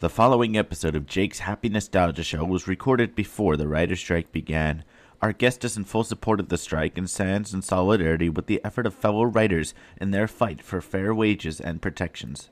[0.00, 4.82] The following episode of Jake's Happy Nostalgia Show was recorded before the writer's strike began.
[5.20, 8.62] Our guest is in full support of the strike and stands in solidarity with the
[8.64, 12.48] effort of fellow writers in their fight for fair wages and protections.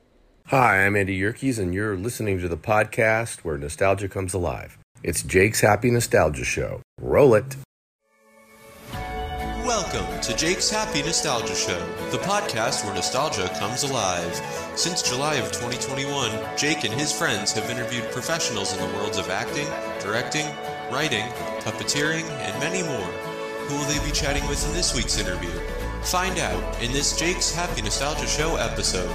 [0.49, 4.77] Hi, I'm Andy Yerkes, and you're listening to the podcast where nostalgia comes alive.
[5.01, 6.83] It's Jake's Happy Nostalgia Show.
[7.01, 7.55] Roll it.
[9.81, 11.79] Welcome to Jake's Happy Nostalgia Show,
[12.11, 14.35] the podcast where nostalgia comes alive.
[14.75, 19.29] Since July of 2021, Jake and his friends have interviewed professionals in the worlds of
[19.29, 19.67] acting,
[20.01, 20.45] directing,
[20.91, 21.23] writing,
[21.61, 23.07] puppeteering, and many more.
[23.67, 25.57] Who will they be chatting with in this week's interview?
[26.03, 29.09] Find out in this Jake's Happy Nostalgia Show episode.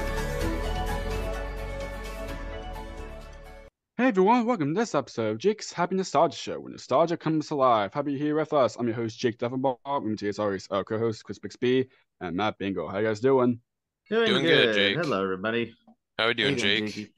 [3.96, 7.94] Hey everyone, welcome to this episode of Jake's Happy Nostalgia Show, where nostalgia comes alive.
[7.94, 8.74] Happy you're here with us.
[8.74, 9.78] I'm your host, Jake Duffenbaugh.
[9.86, 11.88] With me today is always our co-host, Chris Bixby,
[12.20, 12.88] and Matt Bingo.
[12.88, 13.60] How you guys doing?
[14.10, 14.96] Doing, Doing good, good, Jake.
[14.96, 15.76] Hello, everybody.
[16.18, 16.86] How are we doing, How you Jake?
[16.92, 17.12] Jakey?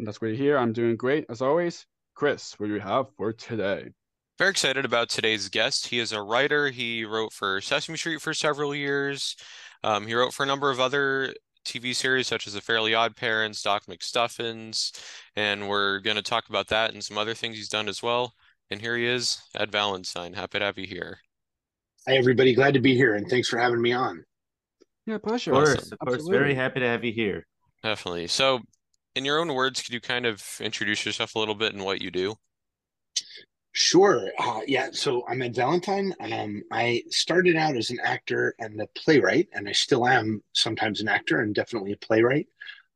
[0.00, 0.58] That's great to hear.
[0.58, 1.86] I'm doing great, as always.
[2.16, 3.90] Chris, what do we have for today?
[4.36, 5.86] Very excited about today's guest.
[5.86, 6.70] He is a writer.
[6.70, 9.36] He wrote for Sesame Street for several years.
[9.84, 11.34] Um, he wrote for a number of other
[11.68, 14.92] TV series such as The Fairly Odd Parents, Doc McStuffins,
[15.36, 18.32] and we're going to talk about that and some other things he's done as well.
[18.70, 20.32] And here he is, Ed Valentine.
[20.32, 21.18] Happy to have you here.
[22.06, 22.54] Hi, everybody.
[22.54, 24.24] Glad to be here, and thanks for having me on.
[25.04, 25.52] Yeah, pleasure.
[25.52, 25.92] Of course, Awesome.
[25.92, 26.14] of course.
[26.14, 26.38] Absolutely.
[26.38, 27.46] Very happy to have you here.
[27.82, 28.28] Definitely.
[28.28, 28.60] So,
[29.14, 32.00] in your own words, could you kind of introduce yourself a little bit and what
[32.00, 32.34] you do?
[33.78, 34.32] Sure.
[34.36, 34.88] Uh, yeah.
[34.90, 36.12] So I'm Ed Valentine.
[36.18, 41.00] Um, I started out as an actor and a playwright, and I still am sometimes
[41.00, 42.48] an actor and definitely a playwright.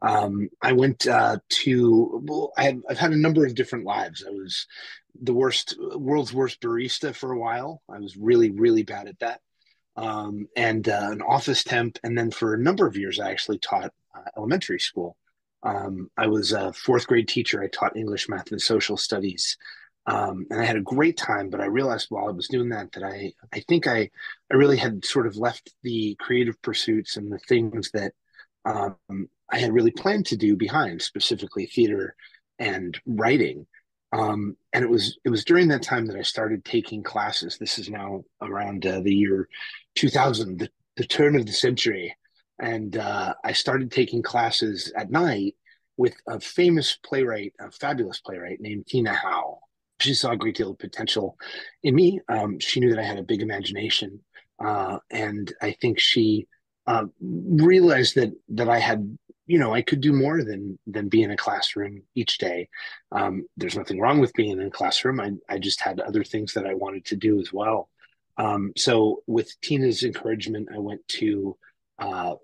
[0.02, 4.24] Um, I went uh, to, well, I have, I've had a number of different lives.
[4.26, 4.66] I was
[5.22, 7.80] the worst, world's worst barista for a while.
[7.88, 9.40] I was really, really bad at that.
[9.94, 12.00] Um, and uh, an office temp.
[12.02, 15.16] And then for a number of years, I actually taught uh, elementary school.
[15.62, 17.62] Um, I was a fourth grade teacher.
[17.62, 19.56] I taught English, math, and social studies
[20.06, 21.48] um, and I had a great time.
[21.48, 24.10] But I realized while I was doing that that I I think I
[24.50, 28.12] I really had sort of left the creative pursuits and the things that
[28.64, 28.96] um,
[29.50, 32.16] I had really planned to do behind, specifically theater
[32.58, 33.66] and writing.
[34.12, 37.56] Um, and it was it was during that time that I started taking classes.
[37.58, 39.48] This is now around uh, the year
[39.94, 42.14] 2000, the, the turn of the century,
[42.58, 45.56] and uh, I started taking classes at night
[45.96, 49.60] with a famous playwright, a fabulous playwright named Tina Howe
[50.02, 51.36] she saw a great deal of potential
[51.82, 52.20] in me.
[52.28, 54.20] Um, she knew that I had a big imagination,
[54.64, 56.46] uh, and I think she
[56.86, 61.22] uh, realized that that I had, you know, I could do more than than be
[61.22, 62.68] in a classroom each day.
[63.10, 65.20] Um, there's nothing wrong with being in a classroom.
[65.20, 67.88] I I just had other things that I wanted to do as well.
[68.38, 71.56] Um, so with Tina's encouragement, I went to
[71.98, 72.34] uh,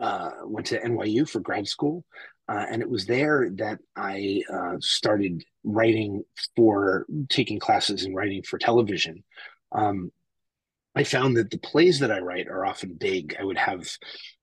[0.00, 2.04] uh, went to NYU for grad school.
[2.48, 6.24] Uh, and it was there that I uh, started writing
[6.54, 9.24] for taking classes in writing for television.
[9.72, 10.12] Um,
[10.94, 13.36] I found that the plays that I write are often big.
[13.38, 13.86] I would have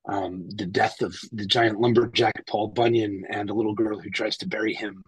[0.08, 4.38] um, the death of the giant lumberjack Paul Bunyan and a little girl who tries
[4.38, 5.04] to bury him,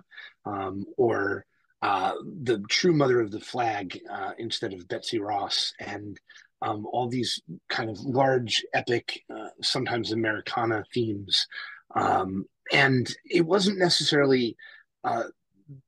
[0.45, 1.45] um, or
[1.81, 6.19] uh, the true mother of the flag uh, instead of Betsy Ross, and
[6.61, 7.39] um, all these
[7.69, 11.45] kind of large, epic, uh, sometimes Americana themes.
[11.93, 14.55] Um, and it wasn't necessarily
[15.03, 15.25] uh,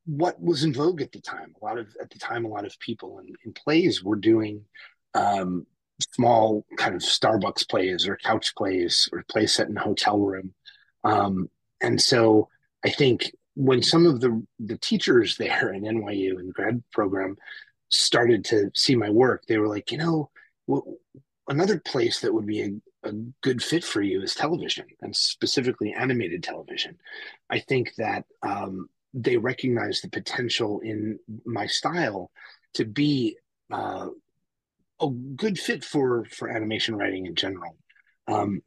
[0.05, 1.53] what was in vogue at the time.
[1.61, 4.63] A lot of at the time, a lot of people in, in plays were doing
[5.13, 5.65] um,
[6.13, 10.53] small kind of Starbucks plays or couch plays or plays set in a hotel room.
[11.03, 11.49] Um,
[11.81, 12.49] and so
[12.83, 17.37] I think when some of the the teachers there in NYU the grad program
[17.89, 20.29] started to see my work, they were like, you know,
[21.47, 22.69] another place that would be a
[23.07, 26.97] a good fit for you is television and specifically animated television.
[27.49, 32.31] I think that um, they recognize the potential in my style
[32.75, 33.37] to be
[33.71, 34.07] uh,
[35.01, 37.75] a good fit for for animation writing in general.
[38.27, 38.61] Um,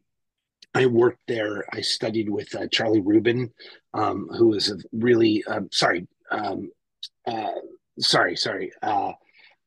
[0.74, 1.64] I worked there.
[1.72, 3.52] I studied with uh, Charlie Rubin,
[3.92, 6.70] um, who was a really um, sorry, um,
[7.26, 7.50] uh,
[7.98, 8.72] sorry, sorry.
[8.82, 9.12] Uh,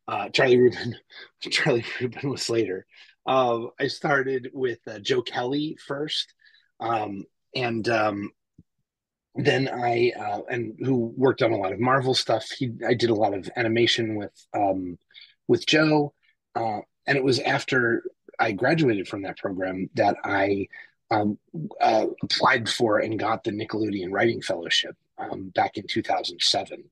[0.08, 0.96] uh, Charlie Rubin.
[1.42, 2.86] Charlie Rubin was later.
[3.26, 6.34] Uh, I started with uh, Joe Kelly first,
[6.80, 7.26] um,
[7.56, 8.32] and um,
[9.36, 12.50] then I uh, and who worked on a lot of Marvel stuff.
[12.50, 14.98] He I did a lot of animation with um,
[15.48, 16.14] with Joe,
[16.56, 18.04] uh, and it was after
[18.40, 20.68] I graduated from that program that I
[21.12, 21.38] um,
[21.80, 26.84] uh, applied for and got the Nickelodeon Writing Fellowship um, back in 2007.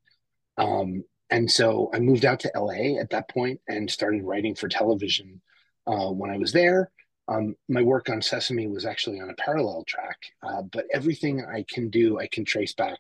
[0.58, 4.68] Um, and so I moved out to LA at that point and started writing for
[4.68, 5.42] television
[5.88, 6.92] uh, when I was there.
[7.28, 11.64] Um, my work on Sesame was actually on a parallel track, uh, but everything I
[11.70, 12.98] can do, I can trace back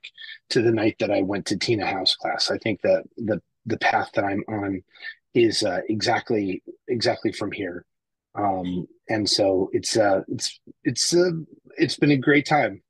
[0.52, 2.50] to the night that I went to Tina Howe's class.
[2.50, 4.84] I think that the the path that I'm on
[5.34, 7.86] is uh, exactly exactly from here,
[8.36, 11.32] um, and so it's uh, it's it's uh,
[11.78, 12.82] it's been a great time.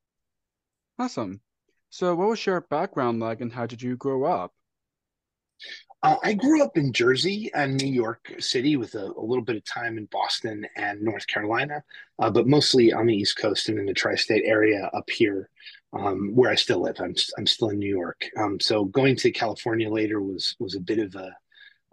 [1.00, 1.42] Awesome.
[1.90, 4.54] So, what was your background like, and how did you grow up?
[6.04, 9.56] Uh, I grew up in Jersey and New York City with a, a, little bit
[9.56, 11.84] of time in Boston and North Carolina,
[12.18, 15.50] uh, but mostly on the East Coast and in the tri-state area up here,
[15.94, 17.00] um, where I still live.
[17.00, 18.26] I'm I'm still in New York.
[18.36, 21.36] Um, so going to California later was was a bit of a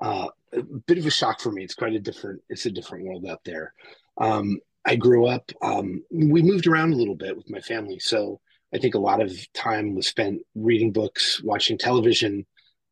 [0.00, 1.62] uh, a bit of a shock for me.
[1.62, 3.74] It's quite a different it's a different world out there.
[4.16, 5.52] Um, I grew up.
[5.60, 8.40] Um, we moved around a little bit with my family, so
[8.74, 12.46] I think a lot of time was spent reading books, watching television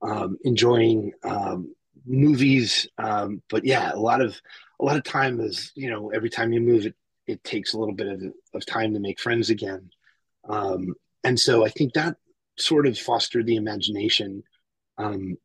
[0.06, 1.74] um, enjoying um,
[2.06, 2.88] movies.
[2.98, 4.40] Um, but yeah, a lot of
[4.80, 6.94] a lot of time is you know every time you move, it
[7.26, 8.22] it takes a little bit of,
[8.54, 9.90] of time to make friends again.
[10.48, 10.94] Um,
[11.24, 12.16] and so I think that
[12.56, 14.44] sort of fostered the imagination.
[14.96, 15.36] Um,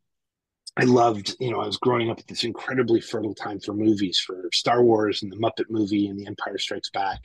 [0.78, 4.20] I loved, you know, I was growing up at this incredibly fertile time for movies,
[4.20, 7.20] for Star Wars and the Muppet movie and The Empire Strikes Back.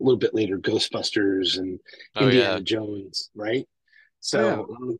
[0.00, 1.80] A little bit later, Ghostbusters and
[2.16, 2.60] oh, Indiana yeah.
[2.60, 3.66] Jones, right?
[4.20, 4.76] So yeah.
[4.76, 4.98] Um,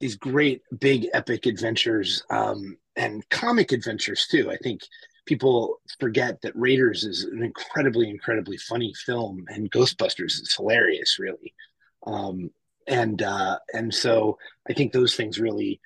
[0.00, 4.50] these great big epic adventures um, and comic adventures too.
[4.50, 4.82] I think
[5.26, 11.54] people forget that Raiders is an incredibly, incredibly funny film, and Ghostbusters is hilarious, really.
[12.06, 12.50] Um,
[12.86, 15.80] and uh, and so I think those things really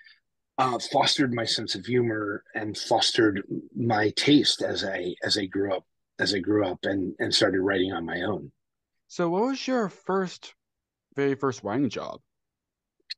[0.58, 3.42] uh, fostered my sense of humor and fostered
[3.74, 5.84] my taste as I as I grew up
[6.18, 8.52] as I grew up and and started writing on my own.
[9.08, 10.54] So, what was your first,
[11.16, 12.20] very first writing job?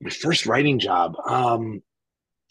[0.00, 1.17] My first writing job.
[1.26, 1.82] Um,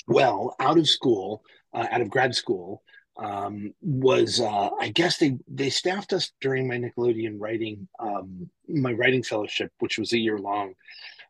[0.08, 1.44] well, out of school,
[1.74, 2.84] uh, out of grad school,
[3.18, 8.94] um, was uh, I guess they they staffed us during my Nickelodeon writing um, my
[8.94, 10.74] writing fellowship, which was a year long.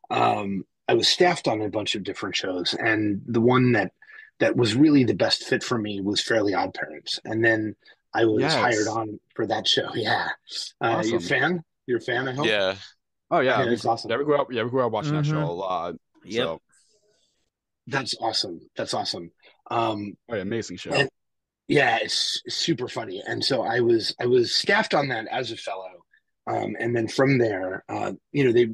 [0.09, 3.91] Um, I was staffed on a bunch of different shows, and the one that
[4.39, 7.75] that was really the best fit for me was Fairly Odd Parents, and then
[8.13, 8.55] I was yes.
[8.55, 9.89] hired on for that show.
[9.95, 10.29] Yeah,
[10.81, 11.11] uh, awesome.
[11.11, 11.63] you a fan?
[11.85, 12.27] You're a fan?
[12.27, 12.45] I hope.
[12.45, 12.75] Yeah.
[13.29, 14.11] Oh yeah, yeah it's awesome.
[14.11, 14.51] Yeah, we grew up.
[14.51, 15.23] Yeah, we grew up watching mm-hmm.
[15.23, 15.95] that show a lot.
[16.25, 16.45] Yep.
[16.45, 16.61] So.
[17.87, 18.61] That's awesome.
[18.75, 19.31] That's awesome.
[19.69, 20.91] Um, oh, yeah, amazing show.
[20.91, 21.09] And,
[21.67, 23.23] yeah, it's, super funny.
[23.25, 25.91] And so I was I was staffed on that as a fellow,
[26.47, 28.69] um, and then from there, uh, you know, they,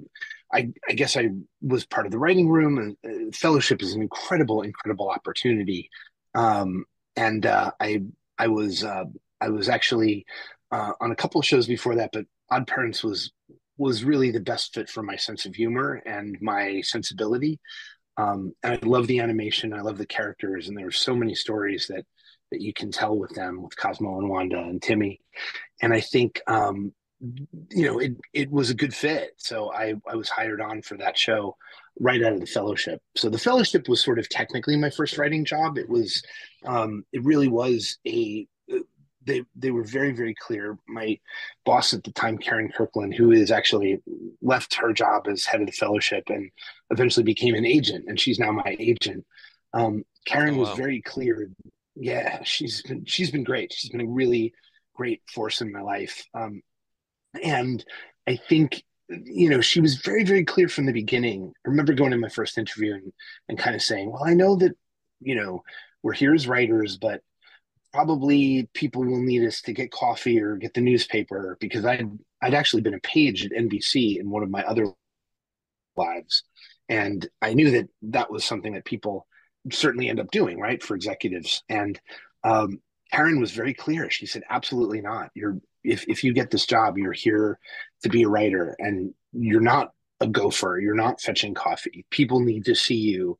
[0.52, 1.30] I I guess I
[1.62, 2.96] was part of the writing room.
[3.04, 5.90] And uh, fellowship is an incredible, incredible opportunity.
[6.34, 6.86] Um,
[7.16, 8.04] and uh, I
[8.38, 9.06] I was uh,
[9.40, 10.26] I was actually
[10.72, 13.32] uh, on a couple of shows before that, but Odd Parents was
[13.80, 17.60] was really the best fit for my sense of humor and my sensibility.
[18.18, 19.74] Um, and I love the animation.
[19.74, 22.06] I love the characters, and there are so many stories that
[22.52, 25.22] that you can tell with them, with Cosmo and Wanda and Timmy.
[25.82, 26.94] And I think um,
[27.70, 29.32] you know it it was a good fit.
[29.38, 31.56] So I I was hired on for that show
[32.00, 33.02] right out of the fellowship.
[33.16, 35.78] So the fellowship was sort of technically my first writing job.
[35.78, 36.22] It was
[36.66, 38.48] um, it really was a
[39.26, 40.78] they they were very very clear.
[40.88, 41.20] My
[41.66, 44.02] boss at the time, Karen Kirkland, who is actually
[44.42, 46.50] left her job as head of the fellowship and
[46.90, 49.26] eventually became an agent, and she's now my agent.
[49.74, 50.70] Um, Karen oh, wow.
[50.70, 51.52] was very clear.
[51.96, 53.74] Yeah, she's been she's been great.
[53.74, 54.54] She's been a really
[54.96, 56.26] great force in my life.
[56.34, 56.62] Um,
[57.42, 57.84] and
[58.28, 61.52] I think you know she was very very clear from the beginning.
[61.66, 63.12] I remember going to my first interview and
[63.50, 64.74] and kind of saying, "Well, I know that
[65.20, 65.64] you know
[66.04, 67.22] we're here as writers, but
[67.94, 72.10] probably people will need us to get coffee or get the newspaper because I'd
[72.42, 74.94] I'd actually been a page at NBC in one of my other
[75.98, 76.44] lives,
[76.88, 79.28] and I knew that that was something that people
[79.72, 81.64] certainly end up doing, right, for executives.
[81.70, 82.00] And
[82.44, 82.80] um,
[83.12, 84.10] Karen was very clear.
[84.10, 85.32] She said, "Absolutely not.
[85.34, 87.60] You're if if you get this job, you're here
[88.04, 89.92] to be a writer, and you're not
[90.22, 90.80] a gopher.
[90.80, 92.06] You're not fetching coffee.
[92.12, 93.38] People need to see you."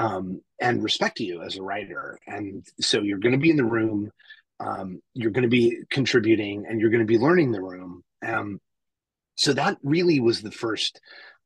[0.00, 2.18] Um, and respect you as a writer.
[2.26, 4.10] And so you're going to be in the room,
[4.58, 8.02] um, you're going to be contributing, and you're going to be learning the room.
[8.26, 8.60] Um,
[9.34, 11.00] so that really was the first,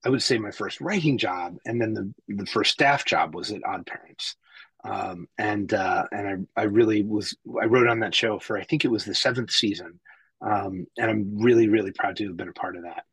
[0.05, 3.51] I would say, my first writing job, and then the the first staff job was
[3.51, 4.37] at Odd Parents.
[4.85, 8.65] Um, and uh, and I, I really was I wrote on that show for I
[8.65, 9.99] think it was the seventh season,
[10.41, 13.05] um, and I'm really really proud to have been a part of that.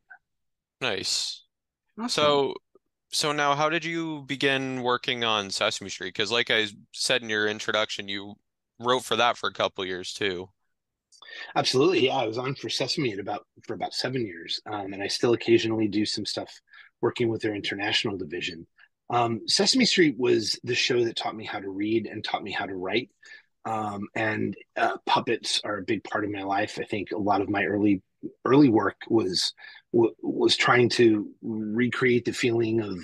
[0.80, 1.42] Nice.
[1.98, 2.08] Awesome.
[2.08, 2.54] So
[3.12, 6.14] so now how did you begin working on Sesame Street?
[6.14, 8.34] Because like I said in your introduction, you
[8.78, 10.48] wrote for that for a couple years too.
[11.56, 12.16] Absolutely, yeah.
[12.16, 15.32] I was on for Sesame at about for about seven years, um, and I still
[15.34, 16.50] occasionally do some stuff
[17.00, 18.66] working with their international division.
[19.10, 22.52] Um, Sesame Street was the show that taught me how to read and taught me
[22.52, 23.10] how to write.
[23.64, 26.78] um, and uh, puppets are a big part of my life.
[26.80, 28.02] I think a lot of my early
[28.44, 29.54] early work was
[29.92, 32.98] was trying to recreate the feeling of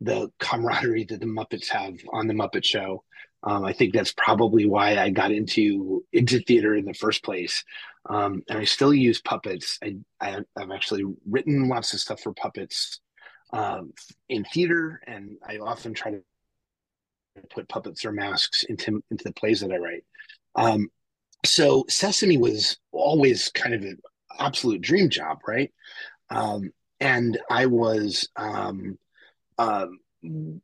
[0.00, 3.04] the camaraderie that the Muppets have on the Muppet Show.
[3.44, 7.64] Um, I think that's probably why I got into into theater in the first place.
[8.08, 9.78] Um, and I still use puppets.
[9.82, 13.00] I, I have actually written lots of stuff for puppets
[13.52, 13.92] um,
[14.28, 16.22] in theater, and I often try to
[17.50, 20.04] put puppets or masks into into the plays that I write.
[20.54, 20.88] Um,
[21.44, 23.84] so Sesame was always kind of
[24.38, 25.72] absolute dream job, right?
[26.30, 28.98] Um, and I was um,
[29.58, 29.98] um,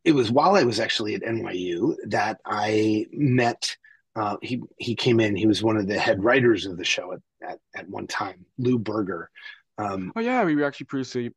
[0.04, 3.76] it was while I was actually at NYU that I met.
[4.16, 5.36] Uh, he he came in.
[5.36, 8.44] He was one of the head writers of the show at at, at one time,
[8.58, 9.30] Lou Berger.
[9.78, 11.32] Um, oh yeah, we actually previously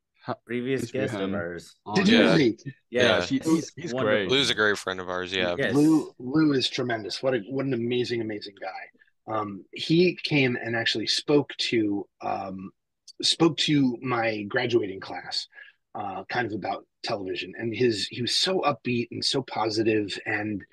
[0.45, 1.75] previous guest of ours.
[1.95, 2.23] Did you yeah.
[2.25, 2.59] really?
[2.89, 4.29] Yeah, yeah he, he's, he's great.
[4.29, 5.33] Lou's a great friend of ours.
[5.33, 5.73] Yeah, yes.
[5.73, 7.21] Lou Lou is tremendous.
[7.21, 8.99] What a what an amazing amazing guy.
[9.27, 12.71] Um, he came and actually spoke to um,
[13.21, 15.47] spoke to my graduating class,
[15.95, 20.63] uh, kind of about television, and his he was so upbeat and so positive, and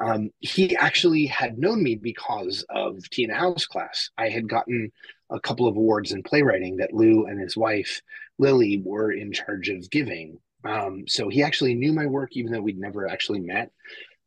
[0.00, 4.10] um, he actually had known me because of Tina Howe's class.
[4.16, 4.92] I had gotten
[5.30, 8.00] a couple of awards in playwriting that Lou and his wife
[8.38, 10.38] Lily were in charge of giving.
[10.64, 13.70] Um, so he actually knew my work, even though we'd never actually met.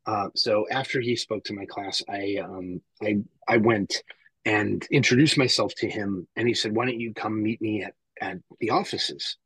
[0.05, 3.17] Uh, so after he spoke to my class, I um, I
[3.47, 4.03] I went
[4.45, 7.93] and introduced myself to him, and he said, "Why don't you come meet me at
[8.19, 9.37] at the offices?"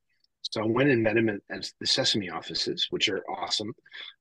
[0.41, 3.73] So I went and met him at, at the Sesame offices, which are awesome.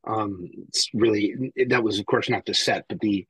[0.04, 3.26] Um, it's really that was, of course, not the set, but the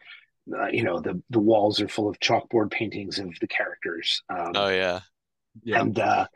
[0.56, 4.22] uh, you know the the walls are full of chalkboard paintings of the characters.
[4.28, 5.00] Um, oh yeah,
[5.62, 5.80] yeah.
[5.80, 6.26] And uh,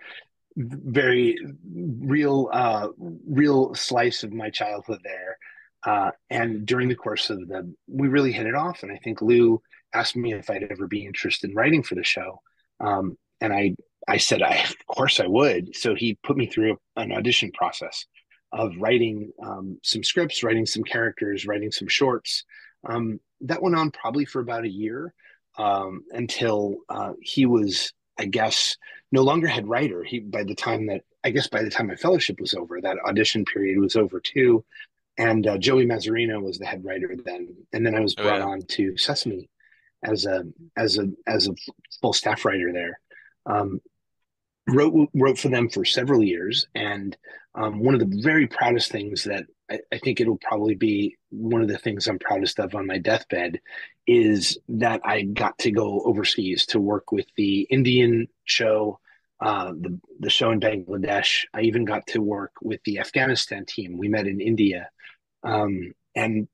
[0.56, 1.38] very
[1.72, 5.38] real uh, real slice of my childhood there.
[5.88, 8.83] Uh, and during the course of the, we really hit it off.
[8.83, 9.62] And I think Lou
[9.95, 12.30] asked me if I'd ever be interested in writing for the show.
[12.78, 13.75] Um, and I,
[14.07, 15.75] I said, I, of course I would.
[15.75, 18.04] So he put me through an audition process
[18.52, 22.45] of writing um, some scripts, writing some characters, writing some shorts.
[22.87, 25.14] Um, that went on probably for about a year
[25.57, 28.76] um, until uh, he was I guess,
[29.12, 30.02] no longer head writer.
[30.02, 32.99] He by the time that I guess by the time my fellowship was over, that
[33.07, 34.64] audition period was over too.
[35.18, 38.46] And uh, Joey Mazzarino was the head writer then, and then I was brought oh,
[38.46, 38.52] yeah.
[38.52, 39.48] on to Sesame
[40.04, 40.44] as a
[40.76, 41.54] as a as a
[42.00, 43.00] full staff writer there.
[43.46, 43.80] Um,
[44.68, 47.16] wrote wrote for them for several years, and
[47.54, 51.62] um, one of the very proudest things that I, I, think it'll probably be one
[51.62, 53.60] of the things I'm proudest of on my deathbed
[54.06, 59.00] is that I got to go overseas to work with the Indian show,
[59.40, 61.46] uh, the the show in Bangladesh.
[61.54, 63.98] I even got to work with the Afghanistan team.
[63.98, 64.88] We met in India,
[65.42, 66.49] um, and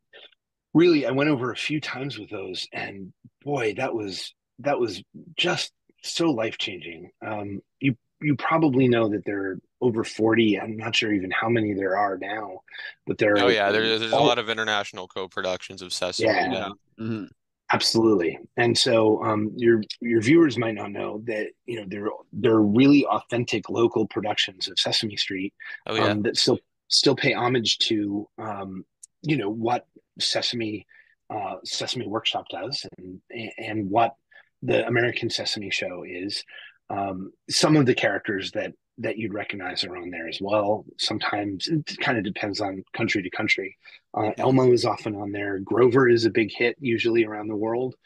[0.73, 3.12] really, I went over a few times with those, and
[3.43, 5.03] boy, that was that was
[5.37, 5.73] just
[6.03, 7.11] so life changing.
[7.25, 11.49] Um, you you probably know that there are over 40 i'm not sure even how
[11.49, 12.61] many there are now
[13.07, 16.29] but there are oh yeah there, there's all, a lot of international co-productions of sesame
[16.29, 16.69] yeah, yeah.
[16.99, 17.25] Mm-hmm.
[17.71, 22.53] absolutely and so um, your your viewers might not know that you know there there
[22.53, 25.53] are really authentic local productions of sesame street
[25.87, 26.05] oh, yeah.
[26.05, 28.85] um, that still still pay homage to um,
[29.23, 29.87] you know what
[30.19, 30.87] sesame
[31.31, 33.21] uh, sesame workshop does and
[33.59, 34.14] and what
[34.62, 36.45] the american sesame show is
[36.91, 40.85] um, some of the characters that that you'd recognize are on there as well.
[40.99, 43.76] Sometimes it kind of depends on country to country.
[44.17, 45.59] Uh, Elmo is often on there.
[45.59, 47.97] Grover is a big hit usually around the world,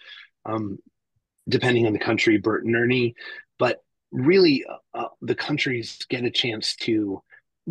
[0.46, 0.78] um,
[1.48, 2.38] depending on the country.
[2.38, 3.14] Bert and Ernie,
[3.58, 3.82] but
[4.12, 7.22] really uh, uh, the countries get a chance to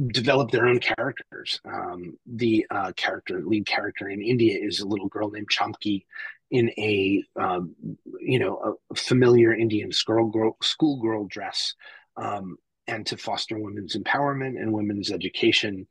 [0.08, 1.60] develop their own characters.
[1.66, 6.04] Um, the uh, character, lead character in India, is a little girl named Chamki,
[6.52, 7.76] in a um,
[8.20, 11.74] you know a familiar Indian schoolgirl schoolgirl dress,
[12.16, 15.88] um, and to foster women's empowerment and women's education.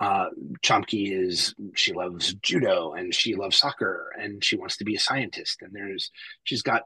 [0.00, 0.30] Uh,
[0.64, 4.98] Chamki is she loves judo and she loves soccer and she wants to be a
[4.98, 5.60] scientist.
[5.60, 6.10] And there's
[6.44, 6.84] she's got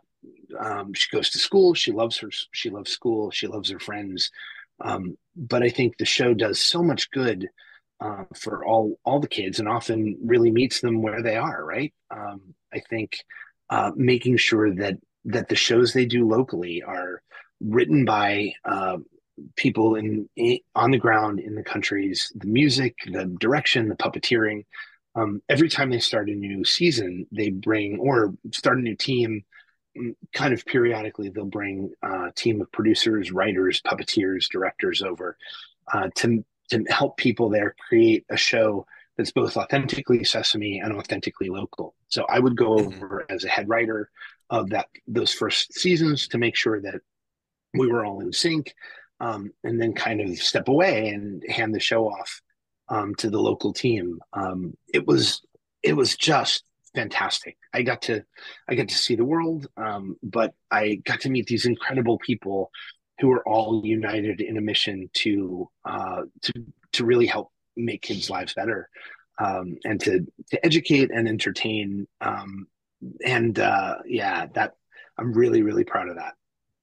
[0.59, 1.75] um, she goes to school.
[1.75, 3.31] She loves her she loves school.
[3.31, 4.33] She loves her friends.
[4.81, 7.49] Um, but I think the show does so much good
[8.01, 11.65] uh, for all all the kids and often really meets them where they are.
[11.65, 11.93] Right.
[12.11, 13.19] Um, I think
[13.71, 17.23] uh, making sure that that the shows they do locally are
[17.61, 18.99] written by uh,
[19.57, 22.33] people in, in, on the ground in the countries.
[22.35, 24.65] The music, the direction, the puppeteering.
[25.17, 29.45] Um, every time they start a new season, they bring or start a new team.
[30.33, 35.37] Kind of periodically, they'll bring a team of producers, writers, puppeteers, directors over
[35.93, 38.87] uh, to to help people there create a show
[39.17, 41.95] that's both authentically Sesame and authentically local.
[42.09, 42.97] So I would go Mm-hmm.
[43.05, 44.11] over as a head writer
[44.51, 47.01] of that those first seasons to make sure that
[47.75, 48.75] we were all in sync,
[49.21, 52.41] um, and then kind of step away and hand the show off
[52.89, 54.19] um, to the local team.
[54.33, 55.43] Um, it was
[55.83, 57.57] it was just fantastic.
[57.73, 58.25] I got to
[58.69, 62.71] I got to see the world, um, but I got to meet these incredible people
[63.21, 66.53] who are all united in a mission to uh, to
[66.93, 68.89] to really help make kids' lives better
[69.39, 72.07] um, and to to educate and entertain.
[72.21, 72.67] Um,
[73.25, 74.75] and uh, yeah, that
[75.19, 76.35] I'm really really proud of that.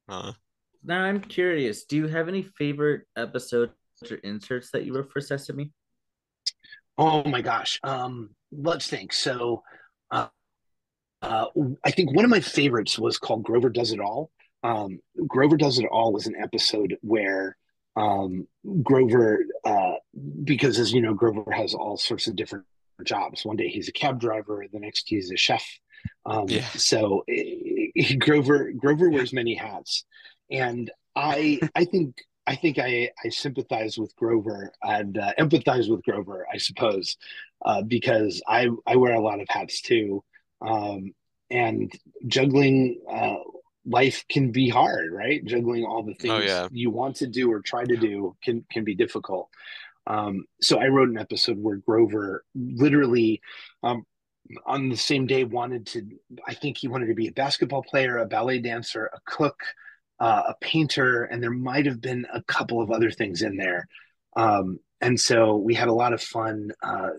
[0.07, 0.33] Uh,
[0.83, 1.85] Now I'm curious.
[1.85, 3.71] Do you have any favorite episodes
[4.09, 5.71] or inserts that you wrote for Sesame?
[6.97, 7.79] Oh my gosh.
[7.83, 9.13] Um, let's think.
[9.13, 9.63] So,
[10.11, 10.27] uh,
[11.21, 11.45] uh,
[11.83, 14.31] I think one of my favorites was called Grover Does It All.
[14.63, 17.57] Um, Grover Does It All was an episode where
[17.95, 18.47] um,
[18.81, 19.93] Grover, uh,
[20.43, 22.65] because as you know, Grover has all sorts of different
[23.03, 23.45] jobs.
[23.45, 25.65] One day he's a cab driver, the next he's a chef.
[26.25, 26.67] Um, Yeah.
[26.69, 30.05] So eh, Grover Grover wears many hats,
[30.49, 32.15] and I I think
[32.48, 37.17] I think I I sympathize with Grover and uh, empathize with Grover, I suppose,
[37.65, 40.24] uh, because I I wear a lot of hats too,
[40.62, 41.13] um,
[41.50, 41.91] and
[42.27, 43.38] juggling uh,
[43.86, 45.43] life can be hard, right?
[45.45, 46.67] Juggling all the things Oh, yeah.
[46.71, 49.50] you want to do or try to do can can be difficult.
[50.07, 53.41] Um, so I wrote an episode where Grover literally
[53.83, 54.05] um,
[54.65, 56.05] on the same day wanted to
[56.48, 59.62] i think he wanted to be a basketball player a ballet dancer a cook
[60.21, 63.87] uh, a painter and there might have been a couple of other things in there.
[64.35, 67.09] Um, and so we had a lot of fun uh,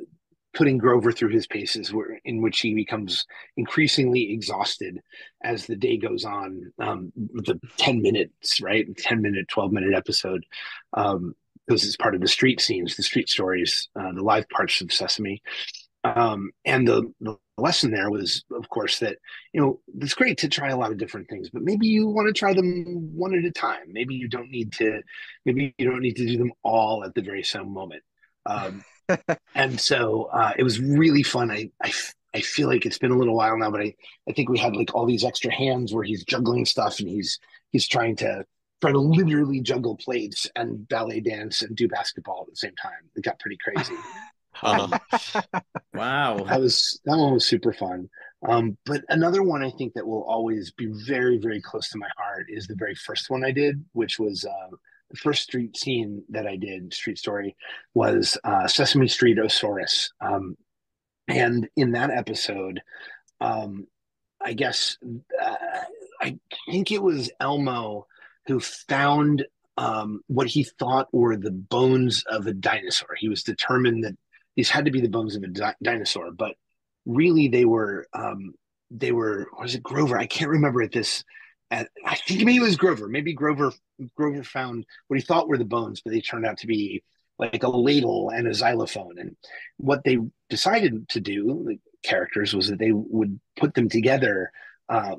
[0.55, 5.01] putting grover through his paces where, in which he becomes increasingly exhausted
[5.43, 8.87] as the day goes on um, the 10 minutes right?
[8.97, 10.47] 10 minute 12 minute episode
[10.93, 11.35] um,
[11.67, 14.93] because it's part of the street scenes the street stories uh, the live parts of
[14.93, 15.43] sesame
[16.05, 19.19] um, and the, the lesson there was, of course, that
[19.53, 22.27] you know it's great to try a lot of different things, but maybe you want
[22.27, 23.93] to try them one at a time.
[23.93, 25.01] Maybe you don't need to.
[25.45, 28.03] Maybe you don't need to do them all at the very same moment.
[28.47, 28.85] Um,
[29.55, 31.51] and so uh, it was really fun.
[31.51, 31.93] I, I
[32.35, 33.95] I feel like it's been a little while now, but I
[34.29, 37.39] I think we had like all these extra hands where he's juggling stuff and he's
[37.71, 38.45] he's trying to
[38.81, 43.09] try to literally juggle plates and ballet dance and do basketball at the same time.
[43.15, 43.95] It got pretty crazy.
[44.63, 44.99] uh,
[45.95, 46.45] Wow.
[46.45, 48.09] that was that one was super fun.
[48.49, 52.09] Um, but another one I think that will always be very very close to my
[52.17, 54.77] heart is the very first one I did, which was uh,
[55.11, 56.93] the first street scene that I did.
[56.93, 57.57] Street story
[57.95, 60.57] was uh, Sesame Street Osaurus, um,
[61.29, 62.81] and in that episode,
[63.41, 63.87] um,
[64.45, 64.99] I guess
[65.41, 65.57] uh,
[66.21, 66.39] I
[66.71, 68.07] think it was Elmo
[68.47, 69.45] who found
[69.77, 73.15] um, what he thought were the bones of a dinosaur.
[73.19, 74.17] He was determined that
[74.57, 76.55] these had to be the bones of a di- dinosaur, but
[77.07, 78.55] really they were um,
[78.91, 80.19] they were was it Grover?
[80.19, 81.25] I can't remember at this.
[81.71, 83.09] At, I think maybe it was Grover.
[83.09, 83.73] Maybe Grover
[84.17, 87.03] Grover found what he thought were the bones, but they turned out to be
[87.39, 89.19] like a ladle and a xylophone.
[89.19, 89.37] And
[89.79, 90.19] what they
[90.51, 94.53] decided to do, the characters, was that they would put them together
[94.89, 95.17] uh,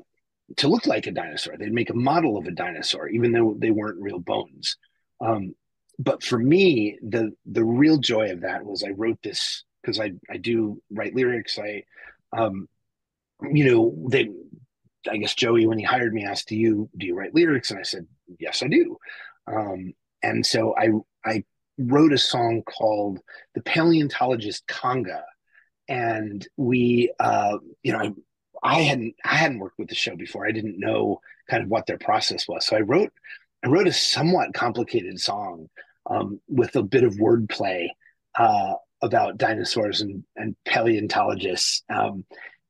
[0.56, 1.56] to look like a dinosaur.
[1.56, 4.76] They'd make a model of a dinosaur, even though they weren't real bones.
[5.20, 5.54] Um,
[5.98, 10.12] but for me, the the real joy of that was I wrote this because I
[10.30, 11.58] I do write lyrics.
[11.58, 11.84] I,
[12.36, 12.68] um,
[13.52, 14.30] you know, they,
[15.10, 17.78] I guess Joey when he hired me asked, "Do you do you write lyrics?" And
[17.78, 18.06] I said,
[18.38, 18.98] "Yes, I do."
[19.46, 20.88] Um, and so I
[21.24, 21.44] I
[21.78, 23.20] wrote a song called
[23.54, 25.22] "The Paleontologist Conga,"
[25.88, 28.12] and we, uh, you know, I
[28.64, 30.46] I hadn't I hadn't worked with the show before.
[30.46, 32.66] I didn't know kind of what their process was.
[32.66, 33.12] So I wrote
[33.64, 35.68] I wrote a somewhat complicated song
[36.08, 37.88] um, with a bit of wordplay
[38.38, 41.82] uh, about dinosaurs and, and paleontologists.
[41.88, 42.24] Um,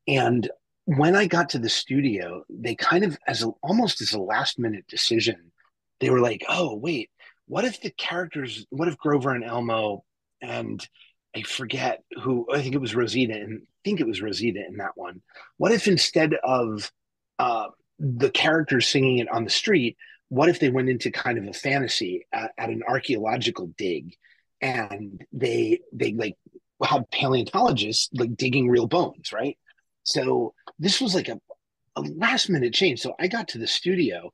[0.07, 0.49] and
[0.85, 4.57] when I got to the studio, they kind of as a, almost as a last
[4.57, 5.51] minute decision,
[5.99, 7.09] they were like, "Oh wait,
[7.47, 8.65] what if the characters?
[8.69, 10.03] What if Grover and Elmo
[10.41, 10.87] and
[11.35, 14.77] I forget who I think it was Rosita and I think it was Rosita in
[14.77, 15.21] that one.
[15.57, 16.91] What if instead of
[17.39, 17.67] uh,
[17.99, 19.97] the characters singing it on the street,
[20.29, 24.15] what if they went into kind of a fantasy at, at an archaeological dig
[24.61, 26.35] and they they like
[26.83, 29.57] had paleontologists like digging real bones, right?
[30.03, 31.39] So this was like a,
[31.95, 33.01] a last minute change.
[33.01, 34.31] So I got to the studio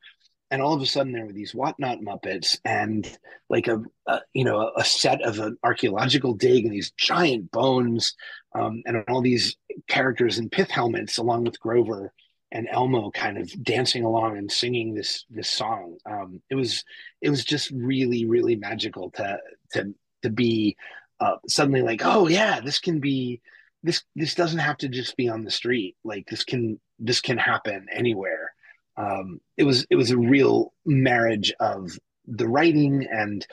[0.51, 3.17] and all of a sudden there were these whatnot muppets and
[3.49, 8.13] like a, a you know a set of an archaeological dig and these giant bones
[8.54, 9.56] um, and all these
[9.88, 12.13] characters in pith helmets along with grover
[12.51, 16.83] and elmo kind of dancing along and singing this this song um, it was
[17.21, 19.37] it was just really really magical to
[19.71, 20.75] to to be
[21.21, 23.41] uh, suddenly like, oh yeah, this can be
[23.83, 25.95] this this doesn't have to just be on the street.
[26.03, 28.53] Like this can this can happen anywhere.
[28.97, 33.45] Um, it was it was a real marriage of the writing and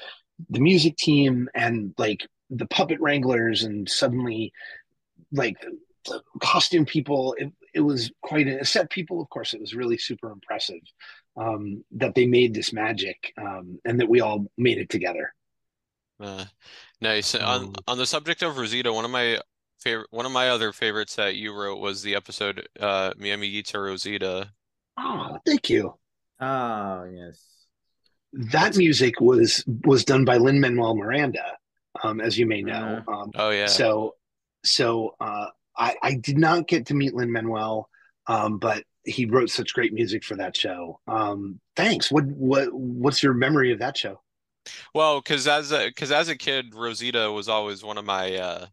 [0.50, 4.52] the music team and like the puppet wranglers and suddenly
[5.32, 9.60] like the, the costume people it, it was quite a set people of course it
[9.60, 10.80] was really super impressive
[11.36, 15.32] um, that they made this magic um, and that we all made it together
[16.20, 16.44] Uh,
[17.00, 17.34] nice.
[17.36, 19.38] On on the subject of Rosita, one of my
[19.80, 23.78] favorite one of my other favorites that you wrote was the episode uh Mi Amiguita
[23.78, 24.50] Rosita.
[24.98, 25.94] oh thank you
[26.40, 27.42] Oh, yes.
[28.32, 31.56] that music was was done by Lin Manuel Miranda,
[32.02, 33.02] um, as you may know.
[33.08, 33.66] Um, Oh yeah.
[33.66, 34.14] So,
[34.64, 35.46] so uh,
[35.78, 37.88] I I did not get to meet Lin Manuel,
[38.26, 41.00] um, but he wrote such great music for that show.
[41.06, 42.10] Um, thanks.
[42.10, 44.20] What what what's your memory of that show?
[44.94, 48.66] Well, because as a because as a kid, Rosita was always one of my uh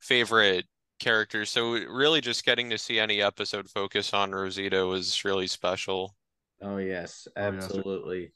[0.00, 0.66] favorite
[1.00, 1.50] characters.
[1.50, 6.14] So really just getting to see any episode focus on Rosita was really special.
[6.62, 7.28] Oh, yes.
[7.36, 7.64] Oh, yes.
[7.64, 8.32] Absolutely.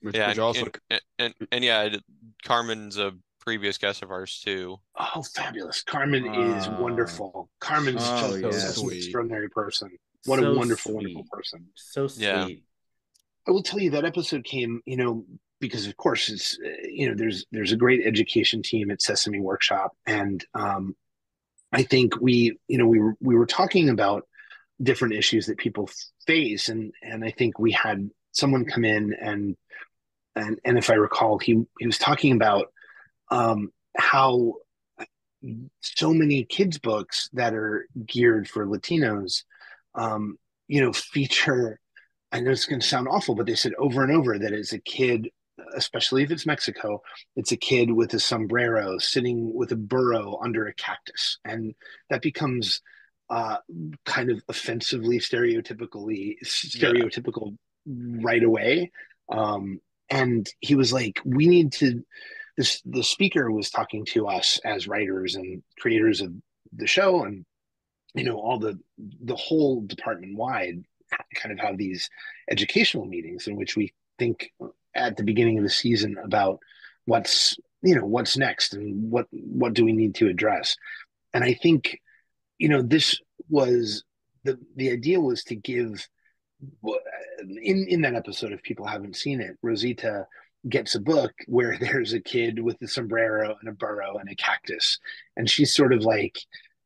[0.00, 1.96] Which, Yeah, which and, also and, and and yeah,
[2.44, 4.78] Carmen's a previous guest of ours too.
[4.96, 5.82] Oh, fabulous!
[5.82, 6.80] Carmen is Oh.
[6.80, 7.50] wonderful.
[7.60, 8.48] Carmen's Oh, just yeah.
[8.68, 8.96] an Sweet.
[8.98, 9.90] extraordinary person.
[10.24, 11.14] What So a wonderful, sweet.
[11.16, 11.66] wonderful person.
[11.74, 12.44] So Yeah.
[12.44, 12.64] sweet.
[13.46, 15.26] I will tell you that episode came, you know,
[15.58, 19.40] because of course it's, uh, you know, there's there's a great education team at Sesame
[19.40, 20.94] Workshop, and um,
[21.72, 24.28] I think we, you know, we were we were talking about
[24.80, 25.90] different issues that people
[26.26, 29.56] face, and and I think we had someone come in and
[30.36, 32.72] and and if I recall, he he was talking about
[33.32, 34.56] um, how
[35.80, 39.44] so many kids books that are geared for Latinos,
[39.94, 40.36] um,
[40.68, 41.80] you know, feature.
[42.30, 44.72] I know it's going to sound awful, but they said over and over that as
[44.72, 45.28] a kid,
[45.74, 47.02] especially if it's Mexico,
[47.34, 51.74] it's a kid with a sombrero sitting with a burro under a cactus, and
[52.10, 52.82] that becomes
[53.30, 53.56] uh,
[54.04, 58.92] kind of offensively stereotypically stereotypical right away.
[59.30, 62.04] Um, and he was like, "We need to."
[62.56, 66.32] This the speaker was talking to us as writers and creators of
[66.72, 67.44] the show, and
[68.14, 70.84] you know all the the whole department wide
[71.34, 72.08] kind of have these
[72.50, 74.50] educational meetings in which we think
[74.94, 76.60] at the beginning of the season about
[77.06, 80.76] what's you know what's next and what what do we need to address.
[81.34, 82.00] And i think
[82.58, 84.04] you know this was
[84.44, 86.06] the the idea was to give
[86.82, 90.26] in in that episode if people haven't seen it rosita
[90.68, 94.34] gets a book where there's a kid with a sombrero and a burro and a
[94.34, 94.98] cactus.
[95.36, 96.38] And she's sort of like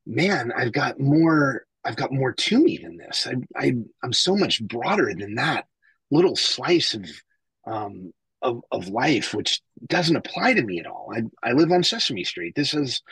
[0.07, 3.27] man i've got more i've got more to me than this.
[3.27, 5.67] I, I i'm so much broader than that
[6.11, 7.05] little slice of
[7.67, 8.12] um
[8.43, 11.12] of, of life which doesn't apply to me at all.
[11.15, 12.55] I i live on sesame street.
[12.55, 13.03] This is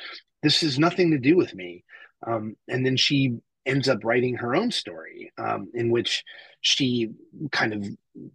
[0.42, 1.84] this has nothing to do with me.
[2.26, 6.22] Um and then she ends up writing her own story um in which
[6.64, 7.10] she
[7.52, 7.86] kind of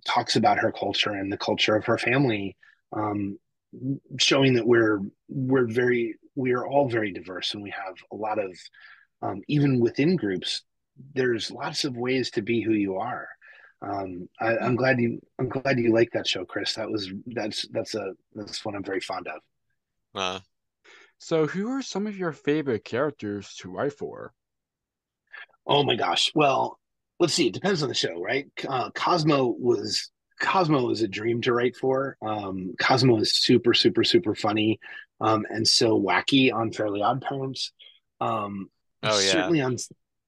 [0.06, 2.56] talks about her culture and the culture of her family
[2.94, 3.38] um
[4.20, 8.40] showing that we're we're very we are all very diverse and we have a lot
[8.40, 8.52] of
[9.22, 10.64] um, even within groups
[11.14, 13.28] there's lots of ways to be who you are.
[13.82, 16.74] Um, I, i'm glad you i'm glad you like that show chris.
[16.76, 19.42] That was that's that's a that's one i'm very fond of.
[20.14, 20.40] Uh,
[21.20, 24.34] So, who are some of your favorite characters to write for?
[25.68, 26.32] oh my gosh.
[26.36, 26.80] Well
[27.20, 31.42] let's see it depends on the show right uh, cosmo was cosmo was a dream
[31.42, 34.80] to write for um, cosmo is super super super funny
[35.22, 37.72] um, and so wacky on fairly odd parents
[38.22, 38.70] um,
[39.04, 39.32] oh yeah.
[39.32, 39.78] certainly on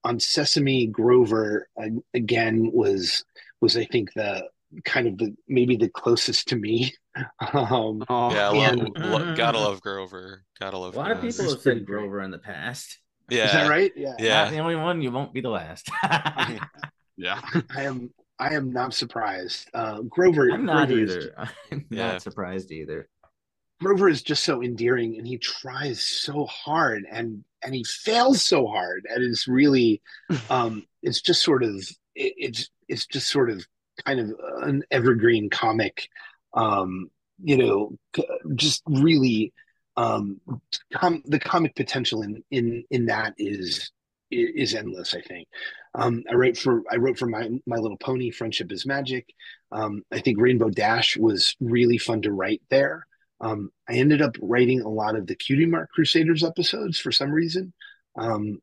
[0.04, 3.23] on Sesame Grover uh, again was
[3.62, 4.47] was I think the
[4.86, 6.93] kind of the maybe the closest to me.
[7.54, 10.43] um, Oh, Yeah, and- lo lo gotta love Grover.
[10.60, 10.95] Gotta love.
[10.95, 11.86] A love lot of people have said.
[11.86, 12.97] Grover in the past.
[13.32, 13.46] Yeah.
[13.46, 13.91] Is that right?
[13.96, 14.13] Yeah.
[14.20, 14.44] Yeah.
[14.44, 15.02] Not the only one.
[15.02, 15.89] You won't be the last.
[17.17, 17.41] yeah.
[17.76, 19.70] I am I am not surprised.
[19.74, 21.36] Uh, Grover I'm not Grover is- either.
[21.72, 22.12] I'm Yeah.
[22.13, 23.08] not surprised either.
[23.80, 28.67] Grover is just so endearing and he tries so hard and and he fails so
[28.67, 30.02] hard and it's really
[30.52, 31.74] um it's just sort of
[32.15, 33.65] it, it's it's just sort of
[34.06, 34.32] kind of
[34.63, 36.08] an evergreen comic
[36.54, 37.10] um
[37.44, 37.98] you know
[38.56, 39.52] just really
[39.97, 40.39] um
[40.93, 43.91] com- the comic potential in in in that is
[44.32, 45.47] is endless i think.
[45.93, 49.25] Um i wrote for i wrote for my my little pony friendship is magic.
[49.71, 53.06] Um i think rainbow dash was really fun to write there.
[53.41, 57.32] Um, I ended up writing a lot of the Cutie Mark Crusaders episodes for some
[57.32, 57.73] reason.
[58.15, 58.60] Um,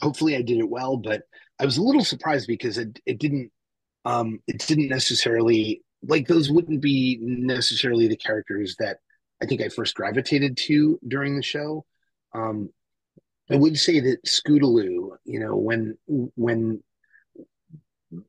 [0.00, 1.22] hopefully, I did it well, but
[1.60, 3.52] I was a little surprised because it it didn't
[4.04, 8.98] um, it didn't necessarily like those wouldn't be necessarily the characters that
[9.42, 11.84] I think I first gravitated to during the show.
[12.34, 12.70] Um,
[13.50, 16.82] I would say that Scootaloo, you know, when when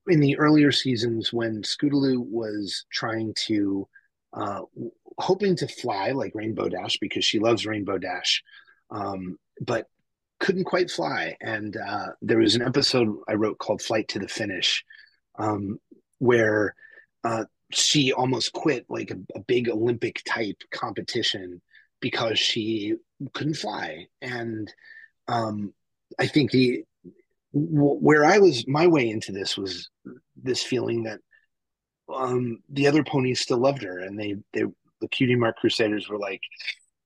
[0.08, 3.88] in the earlier seasons when Scootaloo was trying to
[4.34, 4.62] uh,
[5.18, 8.44] hoping to fly like Rainbow Dash because she loves Rainbow Dash,
[8.92, 9.88] um, but
[10.40, 11.36] couldn't quite fly.
[11.42, 14.86] And uh, there was an episode I wrote called "Flight to the Finish,"
[15.38, 15.80] um,
[16.20, 16.76] where
[17.24, 21.62] uh, she almost quit like a, a big Olympic type competition
[22.00, 22.96] because she
[23.34, 24.08] couldn't fly.
[24.22, 24.72] And
[25.28, 25.74] um,
[26.20, 26.84] I think the
[27.52, 29.90] where I was my way into this was
[30.42, 31.20] this feeling that
[32.14, 34.64] um, the other ponies still loved her, and they they
[35.02, 36.42] the Cutie Mark Crusaders were like,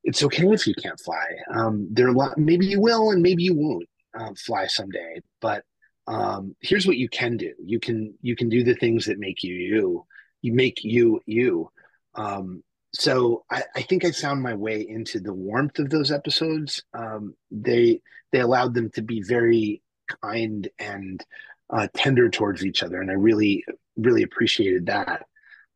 [0.04, 1.26] "It's okay if you can't fly.
[1.54, 2.38] Um, there are lot.
[2.38, 5.21] Maybe you will, and maybe you won't uh, fly someday.
[5.41, 5.63] But
[6.08, 7.54] um, here's what you can do.
[7.63, 10.06] You can you can do the things that make you you.
[10.43, 11.71] You make you you.
[12.13, 16.84] Um, so I, I, think I found my way into the warmth of those episodes.
[16.93, 18.01] Um, they
[18.32, 19.82] they allowed them to be very
[20.21, 21.23] kind and
[21.71, 23.65] uh, tender towards each other, and I really
[23.97, 25.25] really appreciated that.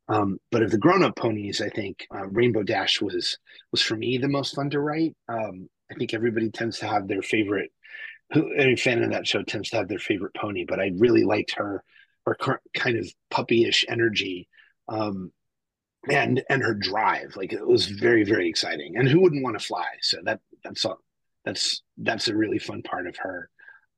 [0.09, 3.37] Um, but of the grown up ponies, I think uh, Rainbow Dash was
[3.71, 5.15] was for me the most fun to write.
[5.27, 7.71] Um, I think everybody tends to have their favorite.
[8.33, 11.23] Who any fan of that show tends to have their favorite pony, but I really
[11.23, 11.83] liked her
[12.25, 14.47] her kind of puppyish energy.
[14.87, 15.31] Um,
[16.09, 19.65] and and her drive like it was very very exciting and who wouldn't want to
[19.65, 20.93] fly so that that's a,
[21.43, 23.49] that's that's a really fun part of her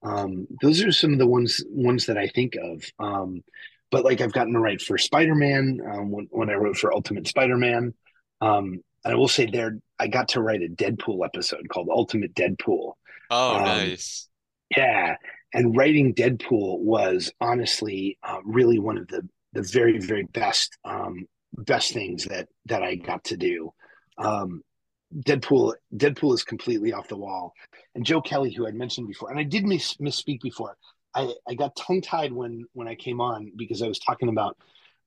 [0.03, 2.83] um, those are some of the ones ones that I think of.
[2.99, 3.43] Um,
[3.91, 6.93] but like I've gotten to write for Spider Man um, when when I wrote for
[6.93, 7.93] Ultimate Spider Man.
[8.41, 12.93] Um, I will say there I got to write a Deadpool episode called Ultimate Deadpool.
[13.29, 14.27] Oh, um, nice.
[14.75, 15.15] Yeah,
[15.53, 21.27] and writing Deadpool was honestly uh, really one of the the very very best um,
[21.53, 23.73] best things that that I got to do.
[24.17, 24.61] Um,
[25.15, 27.53] Deadpool Deadpool is completely off the wall.
[27.95, 30.77] And Joe Kelly, who I'd mentioned before, and I did miss, misspeak before.
[31.15, 34.57] I, I got tongue tied when when I came on because I was talking about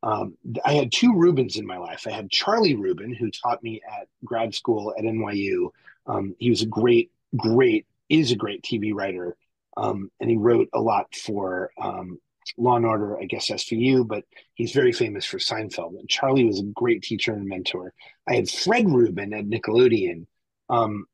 [0.02, 2.06] um, I had two Rubins in my life.
[2.06, 5.70] I had Charlie Rubin, who taught me at grad school at NYU.
[6.06, 9.36] Um, he was a great, great, is a great TV writer,
[9.76, 12.18] um, and he wrote a lot for um,
[12.56, 14.24] Law and Order, I guess SVU, but
[14.54, 15.98] he's very famous for Seinfeld.
[15.98, 17.92] And Charlie was a great teacher and mentor.
[18.28, 20.26] I had Fred Rubin at Nickelodeon.
[20.68, 21.06] Um,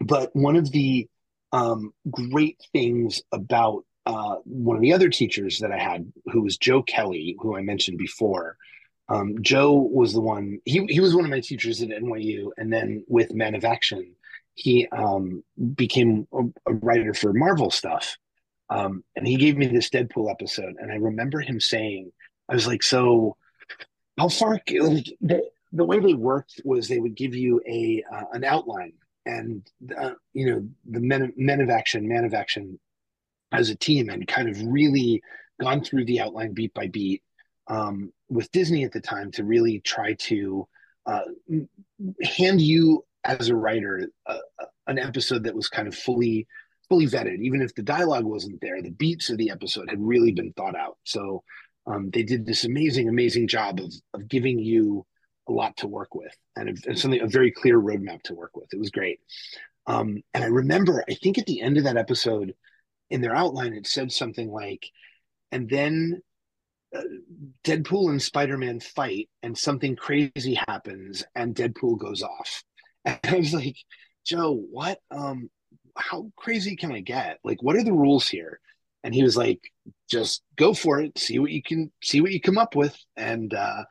[0.00, 1.08] but one of the
[1.52, 6.56] um, great things about uh, one of the other teachers that I had, who was
[6.56, 8.56] Joe Kelly, who I mentioned before,
[9.08, 10.58] um, Joe was the one.
[10.64, 14.14] He he was one of my teachers at NYU, and then with Man of Action,
[14.54, 15.44] he um,
[15.74, 18.16] became a, a, writer for Marvel stuff.
[18.72, 22.10] Um, and he gave me this Deadpool episode, and I remember him saying,
[22.48, 23.36] "I was like, so
[24.18, 28.24] how far?" Like, the, the way they worked was they would give you a uh,
[28.32, 28.94] an outline,
[29.26, 32.78] and uh, you know the men men of action, man of action,
[33.52, 35.22] as a team, and kind of really
[35.60, 37.22] gone through the outline beat by beat
[37.68, 40.66] um, with Disney at the time to really try to
[41.06, 41.22] uh,
[42.22, 44.38] hand you as a writer uh,
[44.86, 46.46] an episode that was kind of fully
[46.92, 47.40] fully vetted.
[47.40, 50.76] Even if the dialogue wasn't there, the beats of the episode had really been thought
[50.76, 50.98] out.
[51.04, 51.42] So
[51.86, 55.06] um, they did this amazing, amazing job of of giving you
[55.48, 58.66] a lot to work with and, and something a very clear roadmap to work with.
[58.74, 59.20] It was great.
[59.86, 62.54] Um, and I remember, I think at the end of that episode,
[63.08, 64.86] in their outline, it said something like,
[65.50, 66.20] and then
[66.94, 67.00] uh,
[67.64, 72.62] Deadpool and Spider Man fight, and something crazy happens, and Deadpool goes off.
[73.04, 73.76] And I was like,
[74.24, 75.00] Joe, what?
[75.10, 75.50] Um,
[75.96, 77.38] how crazy can I get?
[77.44, 78.60] Like, what are the rules here?
[79.04, 79.60] And he was like,
[80.08, 82.96] just go for it, see what you can see what you come up with.
[83.16, 83.84] And uh,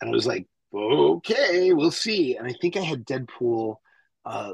[0.00, 2.36] and I was like, okay, we'll see.
[2.36, 3.76] And I think I had Deadpool
[4.24, 4.52] uh,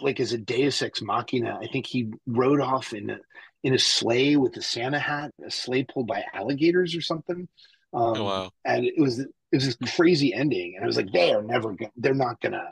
[0.00, 1.58] like as a Deus Ex Machina.
[1.60, 3.18] I think he rode off in a
[3.62, 7.48] in a sleigh with a Santa hat, a sleigh pulled by alligators or something.
[7.92, 8.50] Um, oh, wow!
[8.64, 11.72] And it was it was this crazy ending, and I was like, they are never
[11.72, 12.70] go- they're not gonna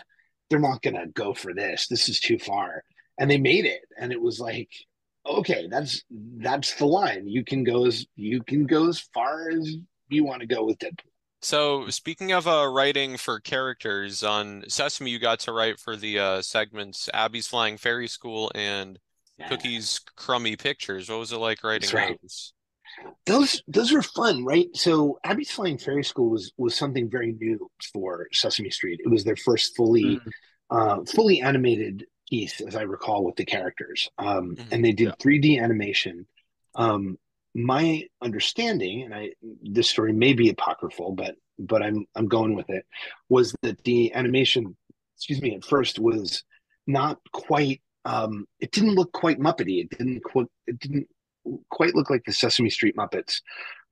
[0.51, 1.89] they're not gonna go for this.
[1.89, 2.85] This is too far
[3.19, 3.83] and they made it.
[3.99, 4.71] And it was like
[5.25, 6.03] okay that's
[6.39, 7.27] that's the line.
[7.27, 9.77] You can go as you can go as far as
[10.09, 11.11] you want to go with deadpool.
[11.41, 16.19] So speaking of uh, writing for characters on sesame you got to write for the
[16.19, 18.99] uh, segments abby's flying fairy school and
[19.39, 19.49] yeah.
[19.49, 21.09] Cookie's Crumby Pictures.
[21.09, 22.21] What was it like writing right.
[22.21, 22.53] those?
[23.27, 24.69] Those those were fun right?
[24.75, 29.01] So abby's flying fairy school was was something very new for sesame street.
[29.05, 30.21] It was their first fully mm.
[30.71, 34.09] uh, fully animated piece, as I recall, with the characters.
[34.17, 34.69] Um, mm-hmm.
[34.73, 35.15] And they did yeah.
[35.23, 36.27] 3D animation.
[36.75, 37.19] Um,
[37.55, 42.71] my understanding, and I this story may be apocryphal, but but I'm I'm going with
[42.71, 42.87] it,
[43.29, 44.75] was that the animation,
[45.17, 46.45] excuse me, at first was
[46.87, 47.83] not quite.
[48.07, 49.83] Um, it didn't look quite Muppety.
[49.83, 50.47] It didn't quite.
[50.67, 51.09] It didn't
[51.71, 53.43] quite look like the Sesame Street Muppets.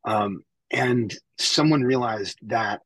[0.05, 2.81] Um, and someone realized that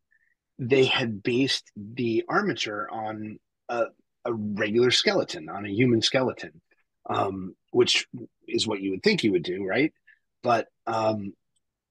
[0.59, 3.39] they had based the armature on
[3.69, 3.85] a,
[4.25, 6.61] a regular skeleton, on a human skeleton,
[7.09, 8.07] um, which
[8.49, 9.93] is what you would think you would do, right?
[10.43, 11.33] But um,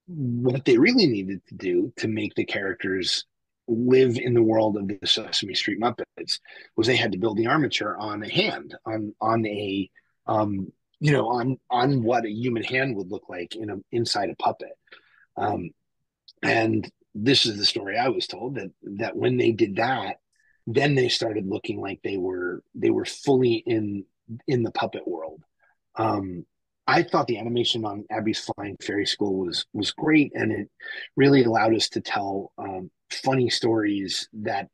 [0.07, 3.25] what they really needed to do to make the characters
[3.67, 6.39] live in the world of the Sesame Street Muppets
[6.75, 9.89] was they had to build the armature on a hand, on on a
[10.27, 14.29] um, you know, on on what a human hand would look like in a inside
[14.29, 14.77] a puppet.
[15.35, 15.71] Um,
[16.41, 20.17] and this is the story I was told that that when they did that,
[20.67, 24.05] then they started looking like they were they were fully in
[24.47, 25.43] in the puppet world.
[25.95, 26.45] Um,
[26.85, 30.69] I thought the animation on Abby's Flying Fairy School was was great, and it
[31.15, 34.69] really allowed us to tell um, funny stories that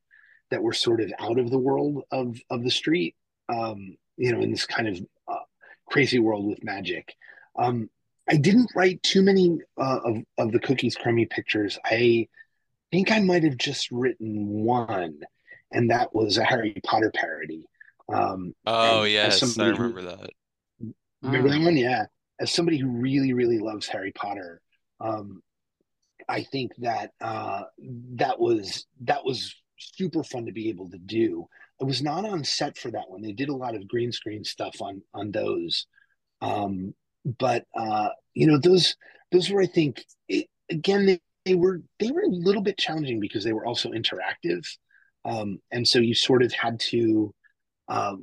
[0.52, 3.15] that were sort of out of the world of of the street.
[3.47, 5.45] Um, you know, in this kind of uh,
[5.88, 7.15] crazy world with magic.
[7.58, 7.89] Um,
[8.30, 11.80] I didn't write too many uh, of of the Cookie's Crumby Pictures.
[11.84, 12.28] I
[12.91, 15.21] think I might have just written one,
[15.71, 17.65] and that was a Harry Potter parody.
[18.12, 20.29] Um, oh yes, I remember who, that.
[21.21, 21.77] Remember that one?
[21.77, 22.05] Yeah.
[22.39, 24.62] As somebody who really, really loves Harry Potter,
[25.01, 25.41] um,
[26.27, 27.63] I think that uh,
[28.15, 31.47] that was that was super fun to be able to do.
[31.82, 33.21] I was not on set for that one.
[33.21, 35.88] They did a lot of green screen stuff on on those,
[36.41, 36.93] um,
[37.38, 38.95] but uh, you know those
[39.32, 43.19] those were I think it, again they, they were they were a little bit challenging
[43.19, 44.65] because they were also interactive,
[45.25, 47.34] um, and so you sort of had to.
[47.88, 48.15] Uh,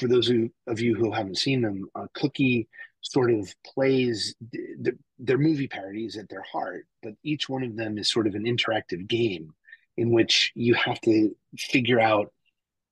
[0.00, 2.68] for those who, of you who haven't seen them, uh, Cookie
[3.02, 7.98] sort of plays the, their movie parodies at their heart, but each one of them
[7.98, 9.54] is sort of an interactive game
[9.96, 12.32] in which you have to figure out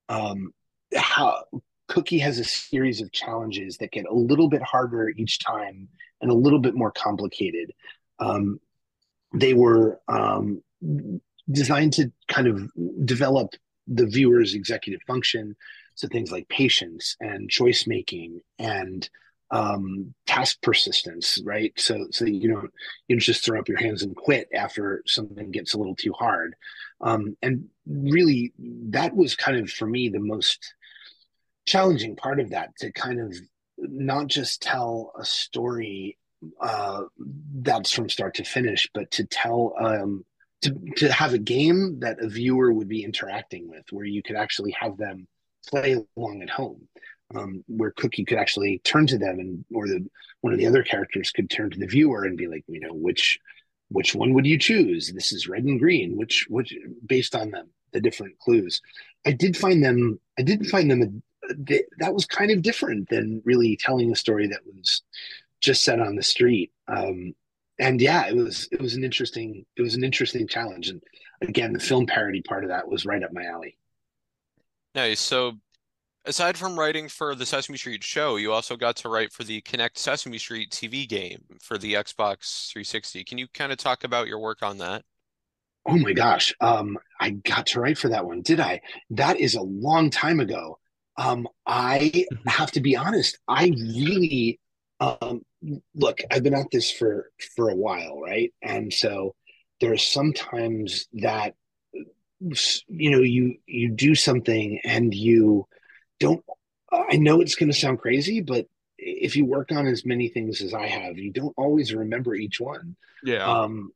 [0.09, 0.53] um,
[0.95, 1.43] how
[1.89, 5.89] Cookie has a series of challenges that get a little bit harder each time
[6.21, 7.73] and a little bit more complicated.
[8.19, 8.61] Um,
[9.35, 10.63] they were um,
[11.53, 12.71] designed to kind of
[13.05, 13.55] develop
[13.87, 15.57] the viewer's executive function.
[15.95, 19.09] So things like patience and choice making and
[19.51, 21.73] um, task persistence, right?
[21.77, 22.71] So, so you don't
[23.07, 26.57] you just throw up your hands and quit after something gets a little too hard.
[27.03, 30.75] Um, and really, that was kind of for me the most
[31.67, 33.37] challenging part of that to kind of
[33.79, 36.17] not just tell a story
[36.61, 37.03] uh,
[37.57, 40.25] that's from start to finish, but to tell um,
[40.63, 44.37] to to have a game that a viewer would be interacting with, where you could
[44.37, 45.27] actually have them
[45.69, 46.89] play along at home
[47.35, 50.07] um, where Cookie could actually turn to them, and or the
[50.41, 52.93] one of the other characters could turn to the viewer and be like, you know,
[52.93, 53.39] which
[53.89, 55.13] which one would you choose?
[55.13, 56.17] This is red and green.
[56.17, 56.75] Which which
[57.07, 58.81] based on them the different clues.
[59.27, 60.19] I did find them.
[60.39, 61.23] I didn't find them.
[61.57, 65.03] They, that was kind of different than really telling a story that was
[65.61, 66.73] just set on the street.
[66.89, 67.35] Um,
[67.79, 70.89] and yeah, it was it was an interesting it was an interesting challenge.
[70.89, 71.03] And
[71.41, 73.77] again, the film parody part of that was right up my alley.
[74.95, 75.21] Nice.
[75.21, 75.55] So
[76.25, 79.61] aside from writing for the Sesame Street show, you also got to write for the
[79.63, 83.25] Kinect Sesame Street TV game for the Xbox 360.
[83.25, 85.05] Can you kind of talk about your work on that?
[85.87, 86.55] Oh my gosh.
[86.61, 88.81] Um, I got to write for that one, did I?
[89.11, 90.79] That is a long time ago.
[91.17, 94.61] Um, I have to be honest, I really
[95.03, 95.45] um
[95.95, 98.53] look, I've been at this for for a while, right?
[98.63, 99.35] And so
[99.81, 101.55] there are sometimes that
[102.41, 105.67] you know you you do something and you
[106.21, 106.45] don't
[106.93, 108.67] I know it's going to sound crazy, but
[108.99, 112.61] if you work on as many things as I have, you don't always remember each
[112.61, 112.97] one.
[113.25, 113.45] Yeah.
[113.45, 113.93] Um,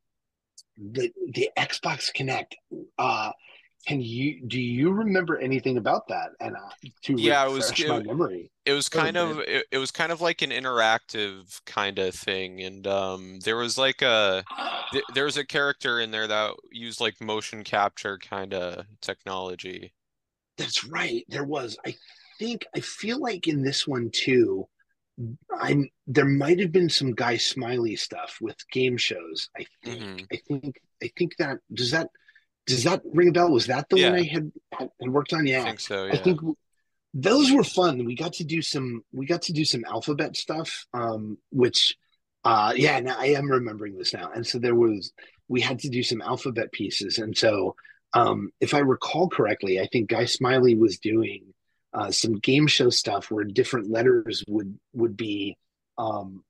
[0.76, 2.54] the the Xbox Kinect.
[2.98, 3.32] Uh,
[3.86, 6.30] can you do you remember anything about that?
[6.40, 8.50] And uh, to yeah, it was my memory.
[8.64, 12.60] It was kind of it, it, was kind of like an interactive kind of thing,
[12.60, 14.44] and um, there was like a
[14.92, 19.92] th- there was a character in there that used like motion capture kind of technology.
[20.58, 21.24] That's right.
[21.28, 21.78] There was.
[21.86, 21.94] I
[22.40, 24.66] think I feel like in this one too,
[25.60, 29.48] I'm there might have been some Guy Smiley stuff with game shows.
[29.56, 30.02] I think.
[30.02, 30.24] Mm-hmm.
[30.32, 30.80] I think.
[31.04, 32.08] I think that does that
[32.66, 33.50] does that ring a bell?
[33.50, 34.10] Was that the yeah.
[34.10, 35.46] one I had, had worked on?
[35.46, 36.06] Yeah, I think so.
[36.06, 36.14] Yeah.
[36.14, 36.40] I think
[37.14, 38.04] those were fun.
[38.04, 39.02] We got to do some.
[39.12, 41.96] We got to do some alphabet stuff, um, which,
[42.44, 43.00] uh, yeah.
[43.00, 44.30] Now I am remembering this now.
[44.34, 45.12] And so there was.
[45.48, 47.76] We had to do some alphabet pieces, and so
[48.12, 51.54] um, if I recall correctly, I think Guy Smiley was doing
[51.92, 55.56] uh, some game show stuff where different letters would would be
[55.98, 56.42] um,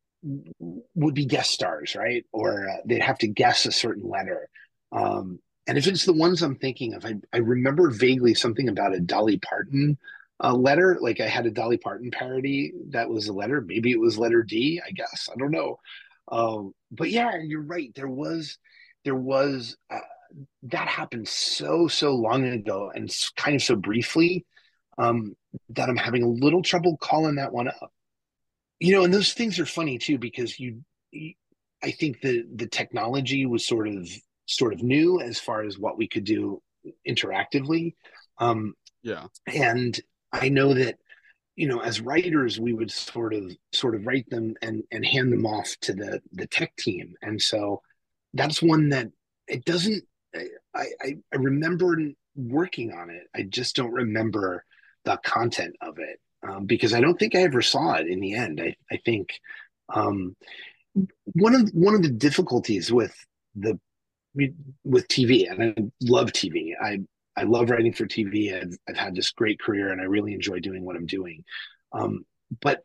[0.95, 2.25] would be guest stars, right?
[2.33, 4.49] Or uh, they'd have to guess a certain letter.
[4.93, 8.95] Um, and if it's the ones I'm thinking of, I, I remember vaguely something about
[8.95, 9.99] a Dolly Parton
[10.43, 10.99] uh, letter.
[11.01, 13.61] Like I had a Dolly Parton parody that was a letter.
[13.61, 14.81] Maybe it was letter D.
[14.87, 15.79] I guess I don't know.
[16.29, 17.93] Um, but yeah, you're right.
[17.95, 18.59] There was,
[19.05, 20.01] there was uh,
[20.65, 24.45] that happened so so long ago and kind of so briefly
[24.99, 25.35] um,
[25.71, 27.93] that I'm having a little trouble calling that one up
[28.79, 31.35] you know and those things are funny too because you, you,
[31.83, 34.09] i think the the technology was sort of
[34.47, 36.63] sort of new as far as what we could do
[37.09, 37.95] interactively.
[38.39, 39.27] Um yeah.
[39.47, 40.01] and
[40.33, 40.97] i know that
[41.55, 45.33] you know as writers we would sort of sort of write them and and hand
[45.33, 47.15] them off to the the tech team.
[47.23, 47.83] And so
[48.35, 49.09] that's one that
[49.47, 50.03] it doesn't
[50.35, 50.45] i
[50.75, 51.97] i, I remember
[52.37, 53.25] working on it.
[53.35, 54.65] I just don't remember
[55.05, 58.35] the content of it um, because I don't think I ever saw it in the
[58.35, 58.61] end.
[58.61, 59.31] I, I think.
[59.95, 60.37] Um,
[61.35, 63.15] one of one of the difficulties with
[63.55, 63.79] the
[64.85, 66.73] with TV, and I love TV.
[66.81, 67.01] I
[67.37, 68.55] I love writing for TV.
[68.55, 71.45] I've I've had this great career, and I really enjoy doing what I'm doing.
[71.93, 72.25] Um,
[72.61, 72.85] but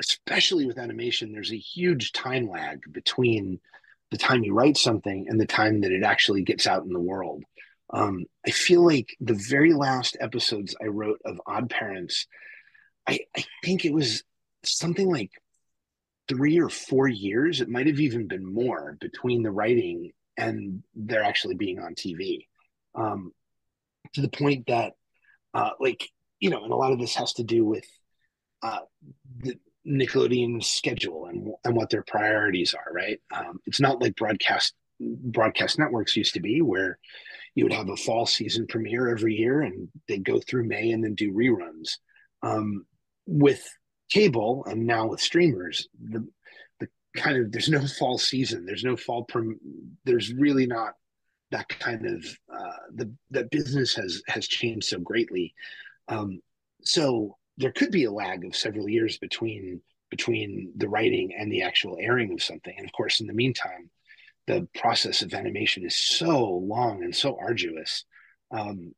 [0.00, 3.60] especially with animation, there's a huge time lag between
[4.10, 7.00] the time you write something and the time that it actually gets out in the
[7.00, 7.42] world.
[7.92, 12.26] Um, I feel like the very last episodes I wrote of Odd Parents
[13.06, 14.22] I, I think it was
[14.64, 15.30] something like
[16.28, 17.60] three or four years.
[17.60, 22.46] It might have even been more between the writing and they're actually being on TV.
[22.94, 23.32] Um,
[24.14, 24.92] to the point that,
[25.54, 26.08] uh, like,
[26.40, 27.84] you know, and a lot of this has to do with
[28.62, 28.80] uh,
[29.38, 32.92] the Nickelodeon schedule and and what their priorities are.
[32.92, 33.20] Right?
[33.34, 36.98] Um, it's not like broadcast broadcast networks used to be, where
[37.54, 41.02] you would have a fall season premiere every year and they'd go through May and
[41.02, 41.98] then do reruns.
[42.42, 42.84] Um,
[43.26, 43.66] with
[44.10, 46.26] cable and now with streamers, the
[47.16, 49.58] kind of there's no fall season, there's no fall prom,
[50.04, 50.94] there's really not
[51.50, 55.54] that kind of uh, the the business has has changed so greatly.
[56.08, 56.40] Um,
[56.82, 61.62] so there could be a lag of several years between between the writing and the
[61.62, 62.74] actual airing of something.
[62.76, 63.90] And of course, in the meantime,
[64.46, 68.04] the process of animation is so long and so arduous.
[68.50, 68.94] Um,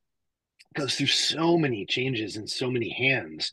[0.75, 3.53] goes through so many changes and so many hands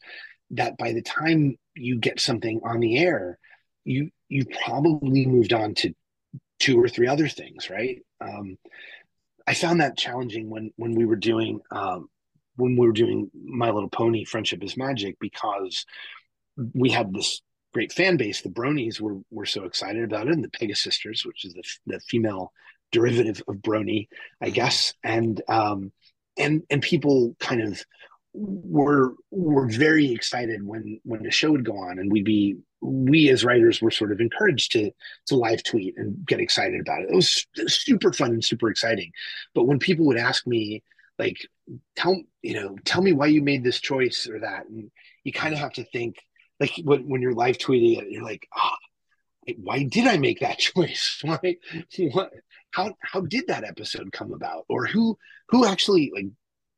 [0.51, 3.39] that by the time you get something on the air,
[3.83, 5.93] you you probably moved on to
[6.59, 8.01] two or three other things, right?
[8.21, 8.57] Um,
[9.47, 12.07] I found that challenging when when we were doing um,
[12.55, 15.85] when we were doing My Little Pony: Friendship is Magic because
[16.73, 17.41] we had this
[17.73, 18.41] great fan base.
[18.41, 21.99] The Bronies were were so excited about it, and the Pegasisters, which is the the
[21.99, 22.51] female
[22.91, 24.07] derivative of Brony,
[24.41, 25.91] I guess, and um,
[26.37, 27.83] and and people kind of
[28.37, 33.29] were were very excited when when the show would go on and we'd be we
[33.29, 34.91] as writers were sort of encouraged to
[35.27, 37.09] to live tweet and get excited about it.
[37.09, 39.11] It was, super fun and super exciting.
[39.53, 40.83] But when people would ask me
[41.17, 41.37] like
[41.95, 44.91] tell you know tell me why you made this choice or that and
[45.23, 46.17] you kind of have to think
[46.59, 50.59] like when, when you're live tweeting it you're like oh, why did i make that
[50.59, 51.55] choice why
[52.11, 52.31] what
[52.71, 55.17] how how did that episode come about or who
[55.47, 56.27] who actually like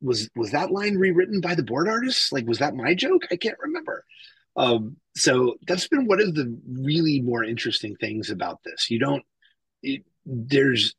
[0.00, 2.32] was was that line rewritten by the board artists?
[2.32, 3.26] Like, was that my joke?
[3.30, 4.04] I can't remember.
[4.56, 8.90] Um, so that's been one of the really more interesting things about this.
[8.90, 9.24] You don't
[9.82, 10.94] it, there's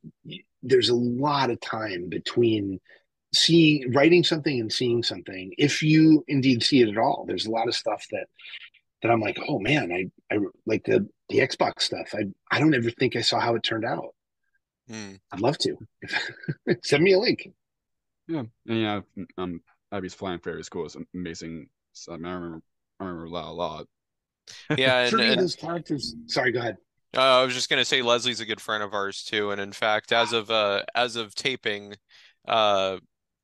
[0.63, 2.79] there's a lot of time between
[3.33, 7.51] seeing writing something and seeing something if you indeed see it at all there's a
[7.51, 8.25] lot of stuff that
[9.01, 12.73] that i'm like oh man i i like the the xbox stuff i i don't
[12.73, 14.15] ever think i saw how it turned out
[14.89, 15.19] mm.
[15.31, 15.77] i'd love to
[16.83, 17.47] send me a link
[18.30, 19.01] yeah, and yeah,
[19.38, 19.61] um,
[19.91, 21.67] Abby's Flying Fairy School is amazing.
[21.93, 22.61] So, I, mean, I remember,
[22.99, 23.49] I remember a lot.
[23.49, 23.86] A lot.
[24.77, 26.15] Yeah, and, and those characters.
[26.27, 26.77] Sorry, go ahead.
[27.17, 29.71] Uh, I was just gonna say Leslie's a good friend of ours too, and in
[29.71, 31.95] fact, as of uh, as of taping,
[32.47, 32.97] uh,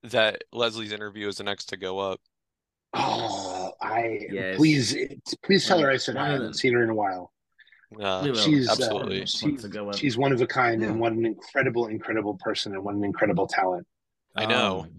[0.04, 2.20] that Leslie's interview is the next to go up.
[2.94, 4.56] Oh, I yes.
[4.56, 4.96] please
[5.42, 7.32] please tell her I said I haven't seen her in a while.
[8.00, 9.66] Uh, she's absolutely uh, she's,
[9.96, 10.88] she's one of a kind yeah.
[10.88, 13.84] and what an incredible incredible person and what an incredible talent.
[14.36, 14.80] I know.
[14.80, 14.90] Um,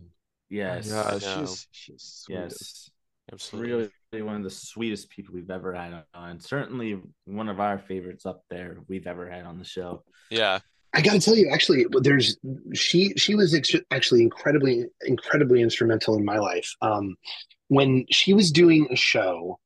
[0.50, 0.90] yes.
[0.90, 2.90] Yeah, she's, she's yes.
[3.32, 3.90] Absolutely.
[4.12, 6.40] Really one of the sweetest people we've ever had on.
[6.40, 10.04] Certainly one of our favorites up there we've ever had on the show.
[10.30, 10.60] Yeah.
[10.94, 12.38] I got to tell you, actually, there's
[12.74, 16.74] she she was ex- actually incredibly incredibly instrumental in my life.
[16.82, 17.18] Um,
[17.68, 19.60] when she was doing a show,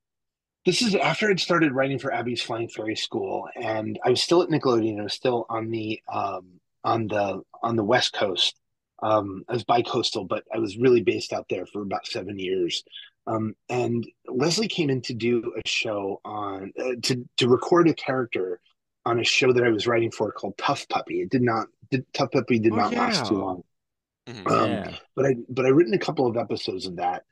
[0.66, 4.42] this is after I'd started writing for Abby's Flying Fairy School, and I was still
[4.42, 5.00] at Nickelodeon.
[5.00, 8.60] I was still on the um, on the on the West Coast,
[9.02, 12.84] um, I was bi-coastal, but I was really based out there for about seven years.
[13.28, 17.94] Um, and Leslie came in to do a show on uh, to to record a
[17.94, 18.60] character
[19.06, 21.22] on a show that I was writing for called Tough Puppy.
[21.22, 23.42] It did not did, Tough Puppy did Oh, not last too yeah.
[23.42, 23.64] long.
[24.28, 24.52] Mhm.
[24.52, 24.96] Um, Yeah.
[25.16, 27.24] but I but I written a couple of episodes of that,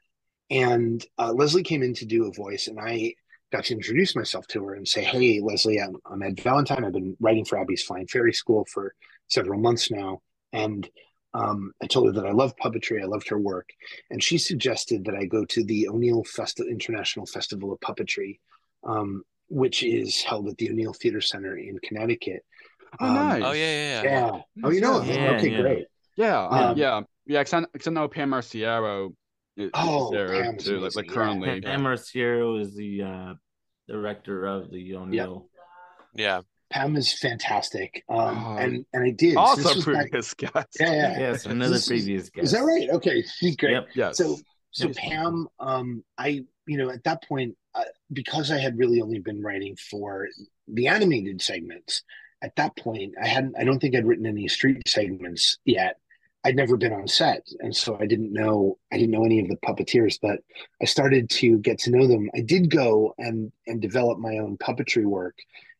[0.49, 3.13] and uh, Leslie came in to do a voice, and I
[3.51, 6.85] got to introduce myself to her and say, "Hey, Leslie, I'm, I'm Ed Valentine.
[6.85, 8.93] I've been writing for Abby's Flying Fairy School for
[9.27, 10.21] several months now,
[10.53, 10.87] and
[11.33, 13.01] um, I told her that I love puppetry.
[13.01, 13.69] I loved her work,
[14.09, 18.39] and she suggested that I go to the O'Neill Festi- International Festival of Puppetry,
[18.83, 22.43] um, which is held at the O'Neill Theater Center in Connecticut.
[22.99, 23.43] Oh, Um, nice.
[23.45, 24.09] Oh yeah, yeah, yeah.
[24.33, 24.41] Yeah.
[24.63, 25.01] Oh, you know?
[25.03, 25.61] Yeah, okay, yeah.
[25.61, 25.85] great.
[26.15, 27.39] Yeah, Um, yeah, yeah.
[27.41, 29.13] Because I, 'cause I know Pam Arciero
[29.55, 31.13] is, Oh, there Pam's too, like, amazing, like yeah.
[31.13, 31.61] currently.
[31.61, 33.33] Pam Arciero is the uh,
[33.87, 35.47] director of the O'Neill.
[36.15, 36.41] Yeah.
[36.69, 38.03] Pam is fantastic.
[38.09, 39.35] Um, Oh, and and I did.
[39.37, 40.77] Also, this was back- previous guest.
[40.79, 41.19] yeah, yeah.
[41.31, 42.45] Yes, another This is- previous guest.
[42.45, 42.89] Is that right?
[42.91, 43.71] Okay, she's great.
[43.73, 43.87] Yep.
[43.95, 44.17] Yes.
[44.17, 44.37] So
[44.71, 44.97] so Yes.
[44.99, 49.41] Pam, um, I you know at that point uh, because I had really only been
[49.41, 50.27] writing for
[50.67, 52.03] the animated segments.
[52.41, 53.55] At that point, I hadn't.
[53.57, 55.97] I don't think I'd written any street segments yet.
[56.45, 58.77] I'd never been on set, and so I didn't know.
[58.93, 60.39] I didn't know any of the puppeteers, but
[60.81, 62.29] I started to get to know them.
[62.33, 65.35] I did go and and develop my own puppetry work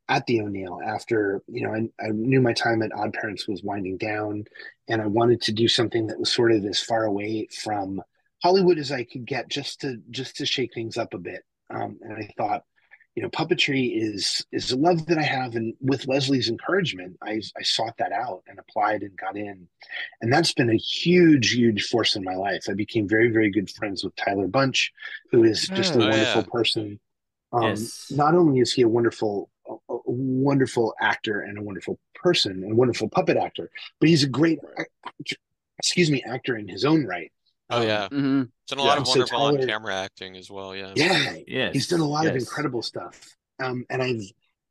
[0.10, 3.64] at the O'Neill after you know I, I knew my time at Odd Parents was
[3.64, 4.45] winding down,
[4.89, 8.01] and I wanted to do something that was sort of as far away from
[8.43, 11.43] Hollywood as I could get, just to just to shake things up a bit.
[11.70, 12.64] Um, and I thought,
[13.16, 17.41] you know, puppetry is is a love that I have, and with Leslie's encouragement, I
[17.57, 19.68] I sought that out and applied and got in,
[20.22, 22.64] and that's been a huge huge force in my life.
[22.70, 24.91] I became very very good friends with Tyler Bunch,
[25.32, 26.51] who is just a Oh, wonderful yeah.
[26.51, 26.99] person.
[27.51, 28.07] Um, Yes.
[28.10, 32.72] Not only is he a wonderful a, a wonderful actor and a wonderful person and
[32.72, 34.59] a wonderful puppet actor, but he's a great
[35.80, 37.32] excuse me actor in his own right.
[37.70, 38.07] Oh Um, yeah.
[38.09, 40.76] hmm Done a lot yeah, of so wonderful on camera acting as well.
[40.76, 40.93] Yeah.
[40.95, 41.74] Yeah, Yes.
[41.74, 43.20] he's done a lot of incredible stuff.
[43.61, 44.22] Um, and I've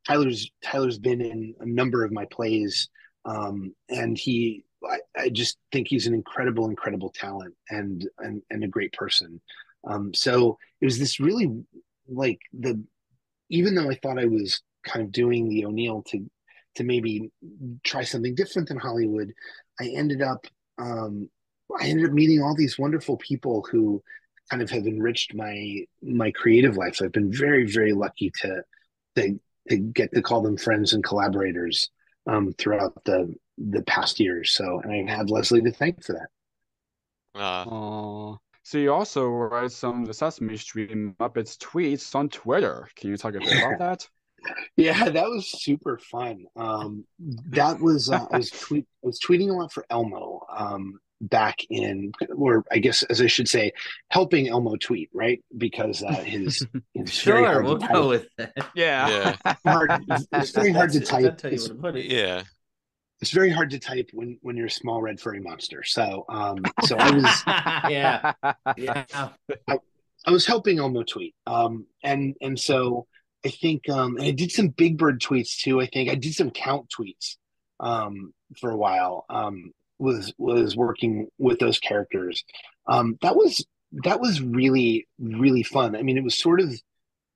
[0.06, 2.88] Tyler's Tyler's been in a number of my plays,
[3.24, 8.64] um, and he I, I just think he's an incredible, incredible talent and and and
[8.64, 9.40] a great person.
[9.84, 11.64] Um, so it was this really
[12.08, 12.82] like the
[13.50, 16.30] even though I thought I was kind of doing the O'Neill to
[16.76, 17.30] to maybe
[17.84, 19.32] try something different than Hollywood,
[19.80, 20.46] I ended up
[20.78, 21.28] um,
[21.80, 24.02] I ended up meeting all these wonderful people who
[24.50, 26.96] kind of have enriched my my creative life.
[26.96, 28.62] So I've been very very lucky to
[29.16, 31.90] to, to get to call them friends and collaborators
[32.26, 34.52] um, throughout the the past years.
[34.52, 36.28] So and I have Leslie to thank for that.
[37.34, 42.88] Uh, So you also write some the Sesame Street Muppets tweets on Twitter.
[42.96, 44.08] Can you talk a bit about that?
[44.76, 46.44] Yeah, that was super fun.
[46.56, 47.04] Um,
[47.50, 51.56] that was uh, I was tweet I was tweeting a lot for Elmo um, back
[51.70, 53.72] in, or I guess as I should say,
[54.10, 55.42] helping Elmo tweet, right?
[55.56, 58.52] Because uh, his it's Sure, hard we'll go with that.
[58.74, 59.36] Yeah.
[59.66, 59.90] Hard,
[60.32, 61.42] it's very hard to That's- that's type.
[61.42, 62.06] how you It's, would put it.
[62.06, 62.42] yeah.
[63.20, 65.82] it's very hard to type when when you're a small red furry monster.
[65.82, 67.42] So um, so I was
[67.90, 68.32] yeah,
[68.76, 69.04] yeah.
[70.26, 71.34] I was helping Elmo tweet.
[71.46, 73.06] Um, and and so
[73.48, 75.80] I think um, and I did some Big Bird tweets too.
[75.80, 77.36] I think I did some count tweets
[77.80, 79.24] um, for a while.
[79.30, 82.44] Um, was was working with those characters.
[82.86, 83.64] Um, that was
[84.04, 85.96] that was really really fun.
[85.96, 86.70] I mean, it was sort of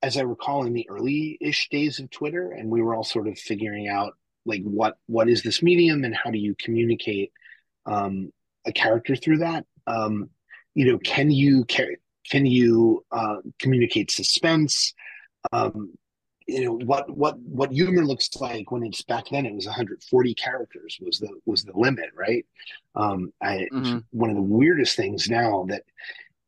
[0.03, 3.39] as I recall in the early-ish days of Twitter, and we were all sort of
[3.39, 4.13] figuring out
[4.45, 7.33] like what what is this medium and how do you communicate
[7.87, 8.33] um,
[8.67, 9.65] a character through that.
[9.87, 10.29] Um,
[10.75, 14.93] you know, can you can you uh, communicate suspense?
[15.53, 15.95] Um,
[16.47, 20.35] you know what what what humor looks like when it's back then it was 140
[20.35, 22.45] characters was the was the limit right?
[22.95, 24.05] Um i Mhm.
[24.11, 25.83] one of the weirdest things now that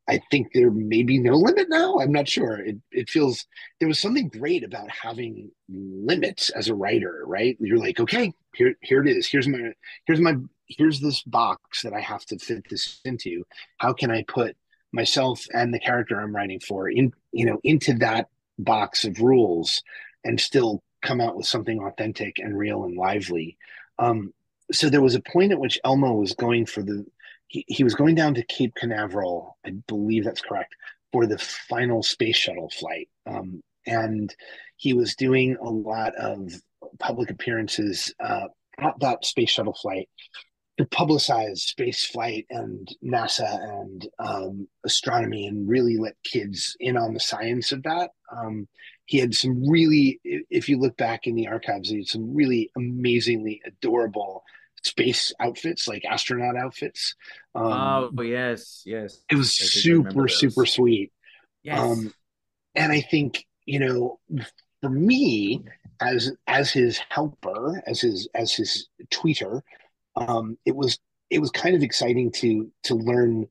[0.09, 2.57] i think there may be no limit now i'm not sure.
[2.59, 3.47] It it feels
[3.79, 7.57] there was something great about having limits as a writer right?
[7.61, 9.27] You're like okay here here it is.
[9.29, 9.73] Here's my
[10.07, 10.35] here's my
[10.69, 13.45] here's this box that i have to fit this into.
[13.79, 14.57] How can i put
[14.93, 18.29] myself and the character i'm writing for in you know into that
[18.59, 19.83] box of rules
[20.25, 23.57] and still come out with something authentic and real and lively.
[23.99, 24.33] Um,
[24.73, 27.05] so there was a point at which Elmo was going for the
[27.49, 30.75] he, he was going down to Cape Canaveral, I believe that's correct,
[31.13, 33.09] for the final space shuttle flight.
[33.27, 34.35] Um, and
[34.77, 36.53] he was doing a lot of
[36.99, 38.49] public appearances uh,
[38.79, 40.09] at that space shuttle flight
[40.77, 47.15] to publicize space flight and NASA and um, astronomy and really let kids in on
[47.15, 48.11] the science of that.
[48.37, 48.67] Um,
[49.07, 52.71] he had some really, if you look back in the archives, he had some really
[52.77, 54.43] amazingly adorable
[54.83, 57.15] space outfits, like astronaut outfits.
[57.55, 59.23] Um, oh yes, yes.
[59.31, 61.13] it was I think I remember super, super sweet.
[61.63, 61.79] Yes.
[61.79, 62.13] Um,
[62.75, 64.19] and I think you know,
[64.81, 65.65] for me,
[66.01, 69.63] as as his helper, as his as his tweeter,
[70.17, 70.99] um, it was
[71.31, 73.47] it was kind of exciting to to learn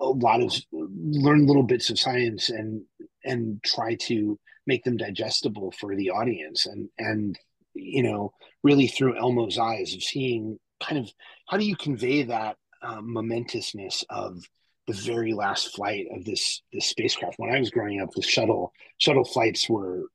[0.00, 2.82] a lot of learn little bits of science and
[3.24, 7.38] and try to make them digestible for the audience and and
[7.74, 11.10] you know really through Elmo's eyes of seeing kind of
[11.48, 14.42] how do you convey that um, momentousness of
[14.88, 17.38] the very last flight of this this spacecraft.
[17.38, 20.06] When I was growing up, the shuttle shuttle flights were,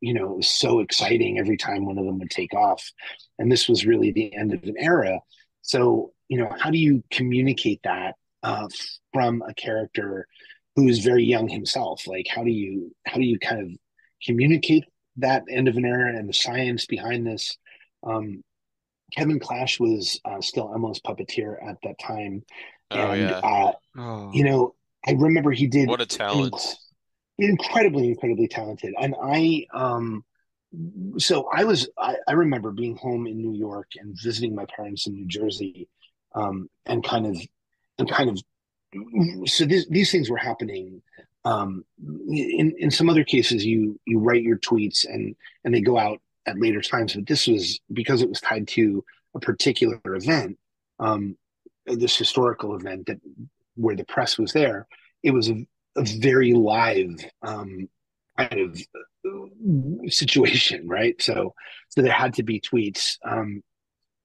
[0.00, 2.82] you know, it was so exciting every time one of them would take off,
[3.38, 5.20] and this was really the end of an era.
[5.62, 8.68] So, you know, how do you communicate that uh,
[9.12, 10.26] from a character
[10.76, 12.06] who is very young himself?
[12.06, 13.68] Like, how do you how do you kind of
[14.24, 14.84] communicate
[15.16, 17.56] that end of an era and the science behind this?
[18.04, 18.42] Um,
[19.16, 22.42] Kevin Clash was uh, still Elmo's puppeteer at that time,
[22.90, 23.38] Oh and yeah.
[23.38, 24.30] uh, Oh.
[24.32, 24.74] you know,
[25.06, 26.54] I remember he did What a talent.
[26.54, 26.76] inc-
[27.38, 28.94] incredibly, incredibly talented.
[29.00, 30.24] And I, um,
[31.18, 35.06] so I was, I, I remember being home in New York and visiting my parents
[35.06, 35.88] in New Jersey,
[36.34, 37.36] um, and kind of,
[37.98, 38.42] and kind of,
[39.48, 41.02] so this, these things were happening.
[41.44, 41.84] Um,
[42.28, 46.20] in in some other cases, you you write your tweets and and they go out
[46.46, 49.04] at later times, but this was because it was tied to
[49.34, 50.58] a particular event.
[51.00, 51.36] Um,
[51.86, 53.20] this historical event that
[53.74, 54.86] where the press was there,
[55.22, 55.66] it was a,
[55.96, 57.88] a very live um,
[58.38, 58.80] kind of
[59.26, 61.20] uh, situation, right?
[61.20, 61.54] So,
[61.88, 63.62] so there had to be tweets um,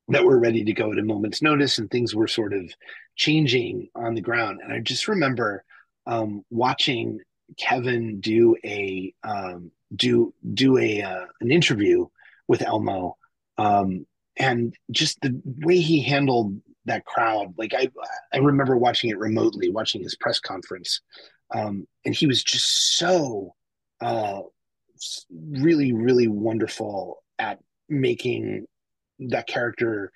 [0.10, 2.72] that were ready to go at a moment's notice, and things were sort of
[3.16, 4.62] changing on the ground.
[4.64, 5.64] And I just remember
[6.06, 7.20] um, watching
[7.58, 12.08] Kevin do a um, do do a uh, an interview
[12.48, 13.18] with Elmo,
[13.58, 14.06] um,
[14.38, 17.54] and just the way he handled that crowd.
[17.58, 17.90] Like I,
[18.34, 21.02] I remember watching it remotely, watching his press conference,
[21.54, 23.54] um, and he was just so
[24.02, 24.42] uh,
[25.32, 28.66] really, really wonderful at making
[29.20, 30.12] that character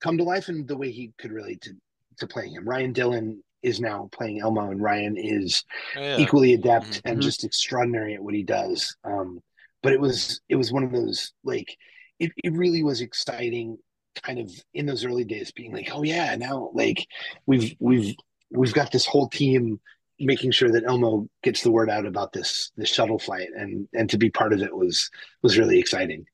[0.00, 1.72] come to life and the way he could relate to
[2.18, 2.68] to playing him.
[2.68, 5.64] Ryan Dillon is now playing Elmo, and Ryan is
[5.96, 6.18] Oh, yeah.
[6.18, 7.00] equally adept Mhm.
[7.06, 8.94] and just extraordinary at what he does.
[9.04, 9.42] Um,
[9.82, 11.76] but it was it was one of those like
[12.18, 13.78] it, it really was exciting
[14.22, 17.06] kind of in those early days being like oh yeah now like
[17.46, 18.14] we've we've
[18.50, 19.80] we've got this whole team
[20.20, 24.08] making sure that Elmo gets the word out about this this shuttle flight and and
[24.10, 25.10] to be part of it was
[25.42, 26.24] was really exciting.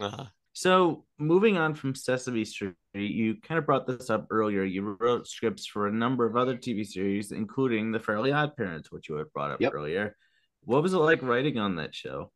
[0.00, 0.26] Uh-huh.
[0.52, 4.62] So moving on from Sesame Street, you kind of brought this up earlier.
[4.62, 8.92] You wrote scripts for a number of other TV series, including The Fairly Odd Parents,
[8.92, 9.72] which you had brought up Yep.
[9.74, 10.16] earlier.
[10.62, 12.30] What was it like writing on that show?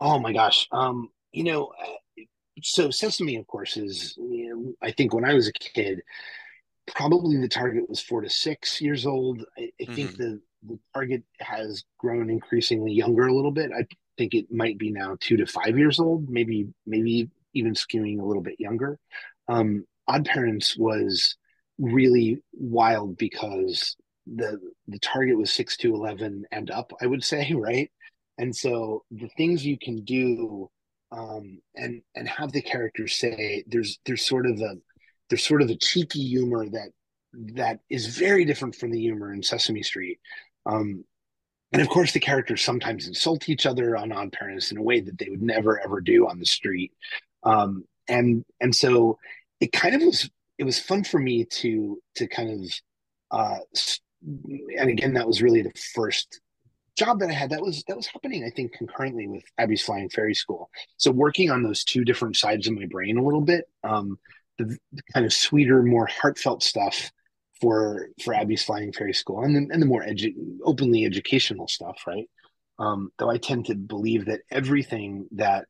[0.00, 0.66] Oh my gosh.
[0.72, 2.22] Um, you know, uh,
[2.62, 6.02] so Sesame, of course, is, you know, I think when I was a kid,
[6.94, 9.44] probably the target was four to six years old.
[9.58, 10.16] I, I think Mhm.
[10.16, 13.70] the, the target has grown increasingly younger a little bit.
[13.72, 13.86] I
[14.16, 18.24] think it might be now two to five years old, maybe, maybe even skewing a
[18.24, 18.98] little bit younger.
[19.48, 21.36] Um, Odd Parents was
[21.78, 24.58] really wild because the
[24.88, 27.90] the target was six to eleven and up, I would say, right?
[28.38, 30.70] And so the things you can do
[31.10, 34.76] um, and and have the characters say there's there's sort of a
[35.28, 36.90] there's sort of a cheeky humor that
[37.54, 40.18] that is very different from the humor in Sesame Street.
[40.66, 41.04] Um,
[41.72, 45.00] and of course, the characters sometimes insult each other on Odd Parents in a way
[45.00, 46.92] that they would never ever do on the street.
[47.42, 49.18] Um, and and so
[49.60, 53.58] it kind of was it was fun for me to to kind of uh,
[54.78, 56.40] and again that was really the first
[56.96, 60.08] job that I had that was that was happening I think concurrently with Abby's Flying
[60.08, 60.70] Fairy School.
[60.96, 64.18] So working on those two different sides of my brain a little bit, um,
[64.58, 67.10] the, the kind of sweeter, more heartfelt stuff
[67.60, 70.34] for for Abby's Flying Fairy School, and then and the more edu-
[70.64, 72.28] openly educational stuff, right?
[72.78, 75.66] Um, though I tend to believe that everything that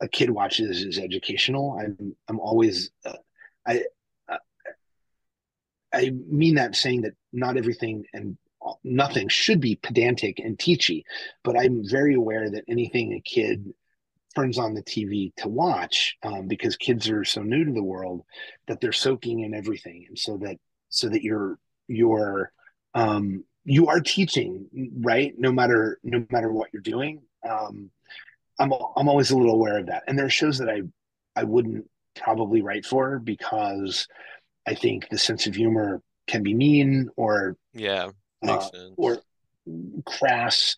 [0.00, 1.78] a kid watches is educational.
[1.80, 3.12] I'm I'm always uh,
[3.66, 3.84] I
[4.28, 4.38] uh,
[5.92, 8.36] I mean that saying that not everything and
[8.82, 11.04] nothing should be pedantic and teachy,
[11.44, 13.72] but I'm very aware that anything a kid
[14.36, 18.22] turns on the TV to watch, um, because kids are so new to the world
[18.68, 20.58] that they're soaking in everything, and so that
[20.90, 21.58] so that you're
[21.88, 22.52] you're
[22.94, 24.66] um, you are teaching,
[25.00, 25.34] right?
[25.38, 27.22] No matter no matter what you're doing.
[27.48, 27.90] Um,
[28.58, 30.82] I'm I'm always a little aware of that, and there are shows that I
[31.34, 34.06] I wouldn't probably write for because
[34.66, 38.10] I think the sense of humor can be mean or Yeah,
[38.42, 38.94] makes uh, sense.
[38.96, 39.18] or
[40.04, 40.76] crass.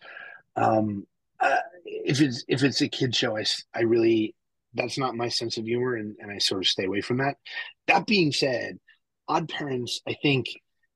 [0.55, 1.05] Um,
[1.39, 4.35] uh, if it's if it's a kid show, I I really
[4.73, 7.37] that's not my sense of humor, and, and I sort of stay away from that.
[7.87, 8.79] That being said,
[9.27, 10.47] Odd Parents, I think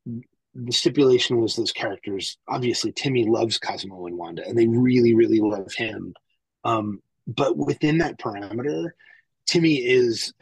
[0.06, 2.38] the stipulation was those characters.
[2.48, 6.14] Obviously, Timmy loves Cosmo and Wanda, and they really, really love him.
[6.64, 8.91] Um, but within that parameter,
[9.48, 10.34] Timmy is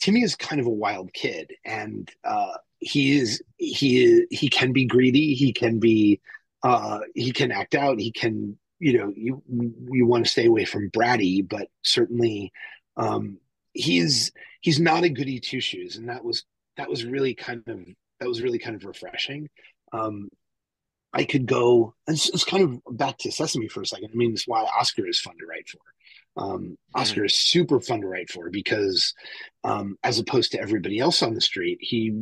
[0.00, 4.84] Timmy is kind of a wild kid, and uh, he is he he can be
[4.84, 5.34] greedy.
[5.34, 6.20] He can be
[6.62, 7.98] uh, he can act out.
[7.98, 9.42] He can you know you
[9.90, 12.52] you want to stay away from bratty, but certainly
[12.96, 13.38] um,
[13.72, 16.44] he's he's not a goody two shoes, and that was
[16.76, 17.80] that was really kind of
[18.20, 19.48] that was really kind of refreshing.
[19.92, 20.28] Um,
[21.12, 21.94] I could go.
[22.06, 24.10] It's, it's kind of back to Sesame for a second.
[24.12, 25.80] I mean, it's why Oscar is fun to write for.
[26.38, 27.26] Um, Oscar mm-hmm.
[27.26, 29.14] is super fun to write for because,
[29.64, 32.12] um, as opposed to everybody else on the street, he,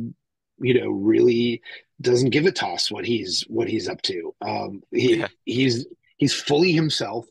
[0.59, 1.61] you know, really
[1.99, 4.33] doesn't give a toss what he's what he's up to.
[4.41, 5.27] Um, he yeah.
[5.43, 5.85] he's
[6.17, 7.25] he's fully himself,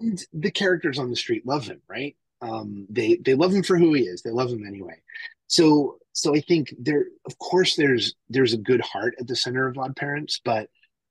[0.00, 1.80] and the characters on the street love him.
[1.88, 2.16] Right?
[2.42, 4.22] Um, they they love him for who he is.
[4.22, 5.00] They love him anyway.
[5.46, 9.66] So so I think there, of course, there's there's a good heart at the center
[9.66, 10.68] of Odd Parents, but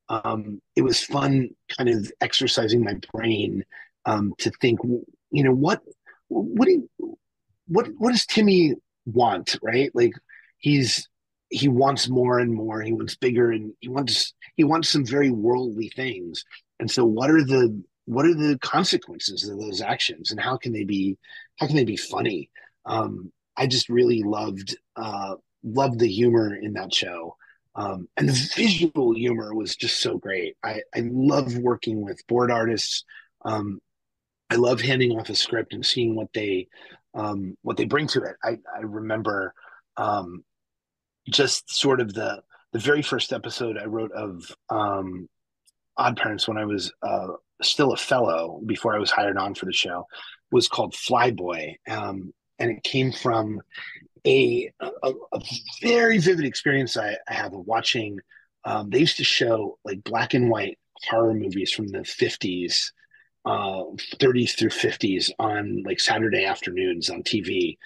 [0.10, 3.64] um, it was fun, kind of exercising my brain
[4.06, 4.80] um, to think,
[5.32, 5.82] you know, what
[6.28, 7.18] what do you,
[7.68, 9.92] what what does Timmy want, right?
[9.94, 10.14] Like
[10.58, 11.08] he's
[11.50, 12.82] he wants more and more.
[12.82, 16.44] He wants bigger, and he wants he wants some very worldly things.
[16.80, 20.74] And so, what are the what are the consequences of those actions, and how can
[20.74, 21.18] they be
[21.58, 22.50] how can they be funny?
[22.86, 27.36] Um, I just really loved uh, loved the humor in that show.
[27.76, 30.58] Um, and the visual humor was just so great.
[30.64, 33.04] I, I love working with board artists.
[33.46, 33.80] Um,
[34.50, 36.68] I love handing off a script and seeing what they
[37.14, 38.36] um, what they bring to it.
[38.44, 39.54] I, I remember
[39.98, 40.44] um,
[41.30, 45.28] just sort of the the very first episode I wrote of um,
[46.00, 47.28] Odd Parents when I was uh,
[47.62, 50.06] still a fellow before I was hired on for the show
[50.52, 53.62] was called Flyboy, um, and it came from
[54.26, 55.42] a, a, a
[55.82, 58.20] very vivid experience I, I have of watching.
[58.66, 60.78] Um, they used to show like black and white
[61.08, 62.92] horror movies from the 50s
[63.46, 63.84] uh,
[64.20, 67.78] 30s through 50s on like Saturday afternoons on TV.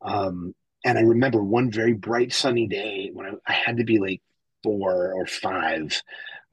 [0.00, 0.54] Um,
[0.84, 4.22] and I remember one very bright sunny day when I, I had to be like
[4.62, 6.02] four or five.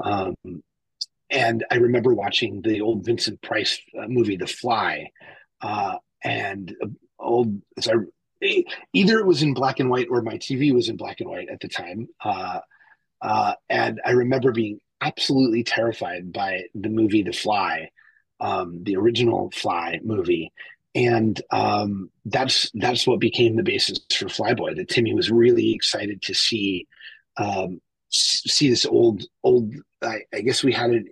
[0.03, 0.35] Um,
[1.29, 5.11] and I remember watching the old Vincent Price uh, movie, The Fly.
[5.61, 6.87] Uh, and uh,
[7.19, 7.61] old,
[8.93, 11.49] either it was in black and white or my TV was in black and white
[11.49, 12.07] at the time.
[12.23, 12.59] Uh,
[13.21, 17.89] uh, and I remember being absolutely terrified by the movie The Fly
[18.39, 20.51] um, the original Fly movie,
[20.95, 24.75] and um, that's that's what became the basis for Flyboy.
[24.75, 26.87] That Timmy was really excited to see
[27.37, 29.73] um, see this old old.
[30.01, 31.05] I, I guess we had it.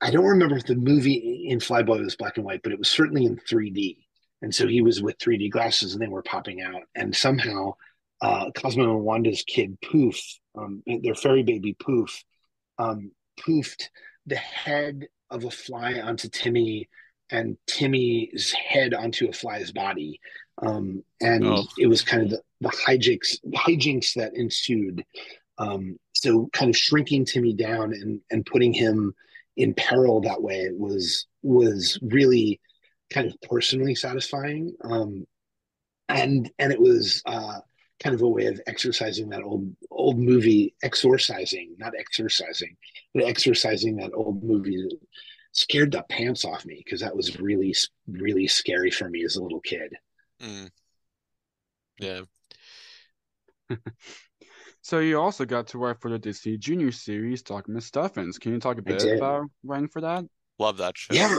[0.00, 2.90] I don't remember if the movie in Flyboy was black and white, but it was
[2.90, 3.96] certainly in 3D.
[4.42, 6.82] And so he was with 3D glasses, and they were popping out.
[6.94, 7.74] And somehow,
[8.20, 10.20] uh, Cosmo and Wanda's kid Poof,
[10.56, 12.22] um, their fairy baby Poof,
[12.78, 13.88] um, poofed
[14.26, 16.88] the head of a fly onto Timmy
[17.30, 20.20] and Timmy's head onto a fly's body.
[20.60, 21.64] Um, and oh.
[21.78, 25.04] it was kind of the, the hijinks, hijinks that ensued.
[25.58, 29.14] Um, so kind of shrinking Timmy down and, and putting him
[29.56, 32.60] in peril that way was, was really
[33.10, 34.74] kind of personally satisfying.
[34.82, 35.26] Um,
[36.08, 37.60] and, and it was, uh,
[38.02, 42.76] kind of a way of exercising that old old movie exorcising not exercising
[43.14, 44.98] but exercising that old movie that
[45.52, 47.74] scared the pants off me because that was really
[48.08, 49.94] really scary for me as a little kid
[50.40, 50.68] mm.
[52.00, 52.22] yeah
[54.82, 58.60] so you also got to write for the disney junior series Doc McStuffins can you
[58.60, 60.24] talk a bit about writing for that
[60.58, 61.38] love that show yeah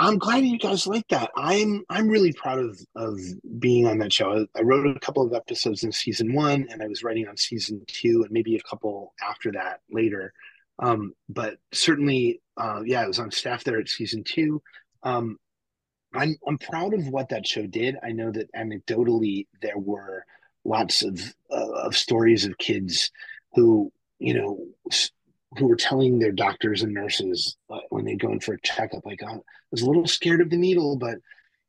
[0.00, 1.32] I'm glad you guys like that.
[1.36, 3.18] I'm I'm really proud of of
[3.58, 4.32] being on that show.
[4.32, 7.36] I, I, wrote a couple of episodes in season one, and I was writing on
[7.36, 10.32] season two, and maybe a couple after that later.
[10.78, 14.62] Um, but certainly, uh, yeah, I was on staff there at season two.
[15.02, 15.36] Um,
[16.14, 17.96] I'm I'm proud of what that show did.
[18.00, 20.24] I know that anecdotally there were
[20.68, 23.10] lots of uh, of stories of kids
[23.54, 24.66] who you know
[25.56, 29.04] who were telling their doctors and nurses uh, when they go in for a checkup,
[29.06, 29.40] like, oh, I
[29.70, 31.16] was a little scared of the needle, but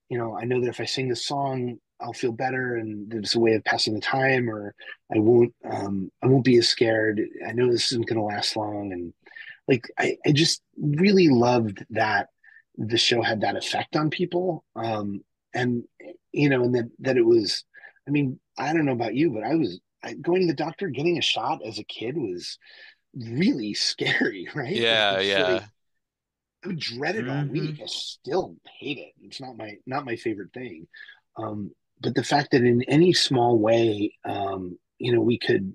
[0.10, 3.36] you know, I know that if I sing this song, I'll feel better, and it's
[3.36, 4.74] a way of passing the time, or
[5.14, 7.22] I won't, um, I won't be as scared.
[7.48, 9.14] I know this isn't going to last long, and
[9.68, 12.30] like, I, I just really loved that
[12.78, 15.24] the show had that effect on people, um,
[15.54, 15.84] and
[16.32, 17.64] you know, and that that it was.
[18.10, 20.90] I mean, I don't know about you, but I was I, going to the doctor,
[20.90, 22.58] getting a shot as a kid was
[23.16, 24.76] really scary, right?
[24.76, 25.44] Yeah, yeah.
[25.44, 25.62] Like,
[26.64, 27.40] I would dread it mm-hmm.
[27.40, 27.80] all week.
[27.82, 29.14] I still hate it.
[29.22, 30.88] It's not my not my favorite thing.
[31.38, 35.74] Um, but the fact that in any small way, um, you know, we could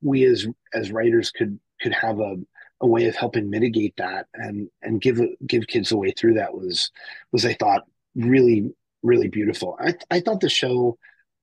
[0.00, 2.36] we as as writers could could have a
[2.80, 6.54] a way of helping mitigate that and and give give kids a way through that
[6.54, 6.90] was
[7.32, 7.82] was I thought
[8.14, 8.70] really
[9.02, 9.76] really beautiful.
[9.80, 10.96] I I thought the show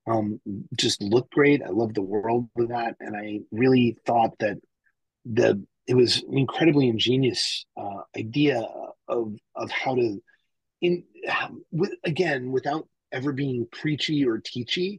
[0.06, 0.40] um,
[0.76, 1.62] just looked great.
[1.62, 4.58] I loved the world of that, and I really thought that
[5.24, 8.66] the it was an incredibly ingenious uh, idea
[9.08, 10.22] of of how to
[10.80, 11.04] in
[11.70, 14.98] with, again without ever being preachy or teachy,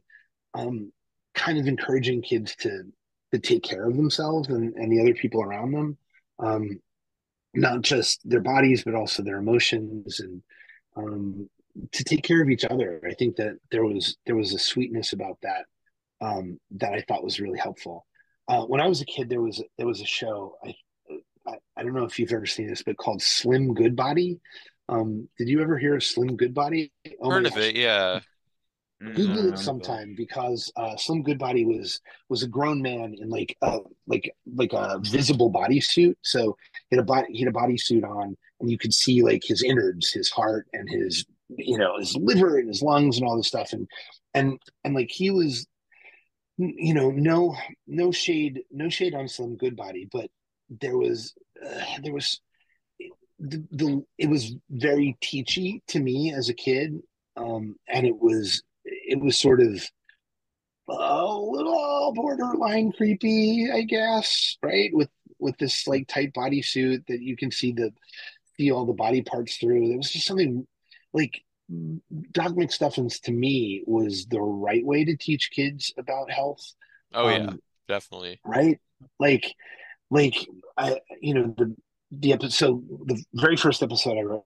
[0.54, 0.92] um,
[1.34, 2.84] kind of encouraging kids to
[3.32, 5.98] to take care of themselves and, and the other people around them,
[6.38, 6.80] um,
[7.52, 10.42] not just their bodies but also their emotions and
[10.96, 11.48] um,
[11.92, 13.00] to take care of each other.
[13.08, 15.64] I think that there was there was a sweetness about that
[16.20, 18.06] um, that I thought was really helpful.
[18.48, 20.56] Uh, when I was a kid, there was there was a show.
[20.64, 20.74] I,
[21.46, 24.40] I, I don't know if you've ever seen this, but called Slim Goodbody.
[24.88, 26.92] Um, did you ever hear of Slim Goodbody?
[27.20, 28.20] Oh Heard of it, yeah.
[29.00, 32.00] Google it sometime because uh, Slim Goodbody was
[32.30, 36.14] was a grown man in like a like like a visible bodysuit.
[36.22, 36.56] So
[36.88, 39.62] he had a body he had a bodysuit on, and you could see like his
[39.62, 43.48] innards, his heart, and his you know his liver and his lungs and all this
[43.48, 43.72] stuff.
[43.72, 43.88] And
[44.34, 45.66] and and like he was,
[46.56, 50.30] you know, no no shade no shade on Slim Goodbody, but
[50.68, 51.34] there was
[51.64, 52.40] uh, there was
[53.38, 57.00] the, the it was very teachy to me as a kid
[57.36, 59.84] um and it was it was sort of
[60.88, 64.90] a little borderline creepy, I guess, right?
[64.92, 67.92] With with this like tight bodysuit that you can see the
[68.56, 69.92] see all the body parts through.
[69.92, 70.66] It was just something
[71.14, 71.42] like
[72.32, 76.74] Doc McStuffins to me was the right way to teach kids about health.
[77.14, 77.52] Oh um, yeah,
[77.88, 78.40] definitely.
[78.44, 78.80] Right?
[79.18, 79.54] Like
[80.10, 80.36] like
[80.76, 81.74] I you know the
[82.10, 84.44] the episode the very first episode I wrote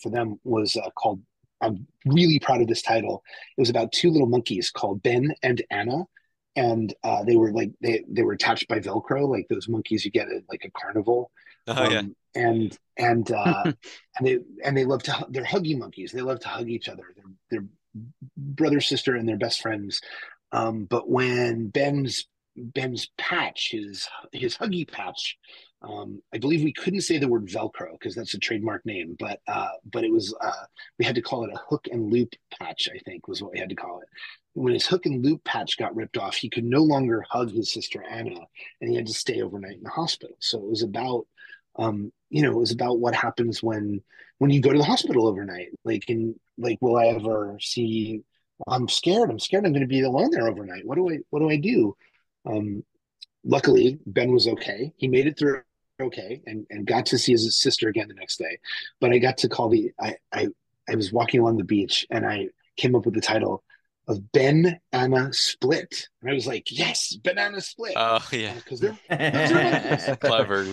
[0.00, 1.20] for them was uh, called
[1.60, 3.22] I'm really proud of this title.
[3.56, 6.04] It was about two little monkeys called Ben and Anna,
[6.56, 10.10] and uh, they were like they they were attached by Velcro, like those monkeys you
[10.10, 11.30] get at like a carnival.
[11.66, 12.02] Oh um, yeah.
[12.34, 13.64] And and uh,
[14.18, 16.12] and they and they love to they're huggy monkeys.
[16.12, 17.04] They love to hug each other.
[17.16, 17.68] They're they're
[18.36, 20.00] brother sister and they're best friends.
[20.52, 22.26] Um, but when Ben's
[22.56, 25.36] Ben's patch, his his huggy patch,
[25.82, 29.40] um, I believe we couldn't say the word Velcro because that's a trademark name, but
[29.48, 30.64] uh, but it was uh,
[30.98, 32.88] we had to call it a hook and loop patch.
[32.94, 34.08] I think was what we had to call it.
[34.54, 37.72] When his hook and loop patch got ripped off, he could no longer hug his
[37.72, 38.38] sister Anna,
[38.80, 40.36] and he had to stay overnight in the hospital.
[40.40, 41.26] So it was about
[41.76, 44.02] um, you know it was about what happens when
[44.38, 45.68] when you go to the hospital overnight.
[45.84, 48.22] Like in like will I ever see?
[48.66, 49.30] I'm scared.
[49.30, 49.64] I'm scared.
[49.64, 50.84] I'm going to be alone there overnight.
[50.84, 51.96] What do I what do I do?
[52.44, 52.82] Um,
[53.44, 54.92] luckily, Ben was okay.
[54.96, 55.62] He made it through
[56.02, 58.58] okay and, and got to see his sister again the next day.
[59.00, 60.48] But I got to call the I, I
[60.88, 63.62] I was walking along the beach and I came up with the title
[64.08, 66.08] of Ben Anna Split.
[66.20, 67.94] And I was like, yes, Banana Split.
[67.96, 68.54] Oh yeah.
[68.54, 70.64] Because uh, they're, they're clever,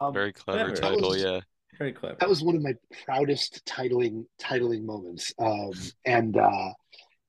[0.00, 0.76] um, very clever, clever.
[0.76, 1.40] title, was, yeah.
[1.78, 2.16] Very clever.
[2.20, 2.74] That was one of my
[3.04, 5.32] proudest titling titling moments.
[5.38, 5.72] Um
[6.04, 6.72] and uh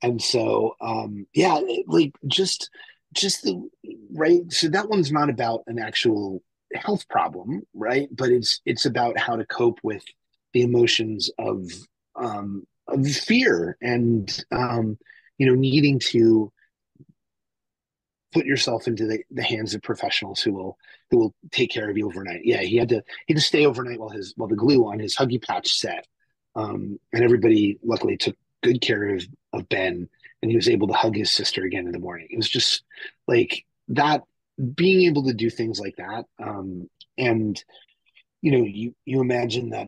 [0.02, 2.70] and so um yeah, like just
[3.14, 3.70] just the
[4.14, 6.42] right so that one's not about an actual
[6.74, 8.08] health problem, right?
[8.12, 10.04] But it's it's about how to cope with
[10.54, 11.70] the emotions of
[12.16, 14.98] um, of fear and um,
[15.38, 16.52] you know needing to
[18.38, 20.78] put yourself into the, the hands of professionals who will
[21.10, 22.42] who will take care of you overnight.
[22.44, 25.00] Yeah, he had to he had to stay overnight while his while the glue on
[25.00, 26.06] his huggy patch set,
[26.56, 30.08] um, and everybody luckily took good care of of Ben,
[30.42, 32.28] and he was able to hug his sister again in the morning.
[32.30, 32.84] It was just
[33.28, 34.22] like that
[34.76, 37.64] being able to do things like that um, and
[38.42, 39.88] you know you you imagine that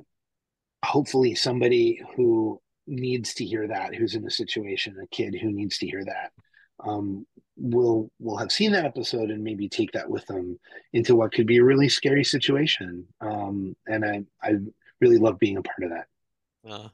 [0.84, 5.78] hopefully somebody who needs to hear that who's in a situation a kid who needs
[5.80, 6.32] to hear that
[6.84, 7.26] um,
[7.60, 10.60] will will have seen that episode and maybe take that with them
[10.94, 14.54] into what could be a really scary situation um, and i i
[15.02, 16.08] really love being a part of that
[16.70, 16.90] uh,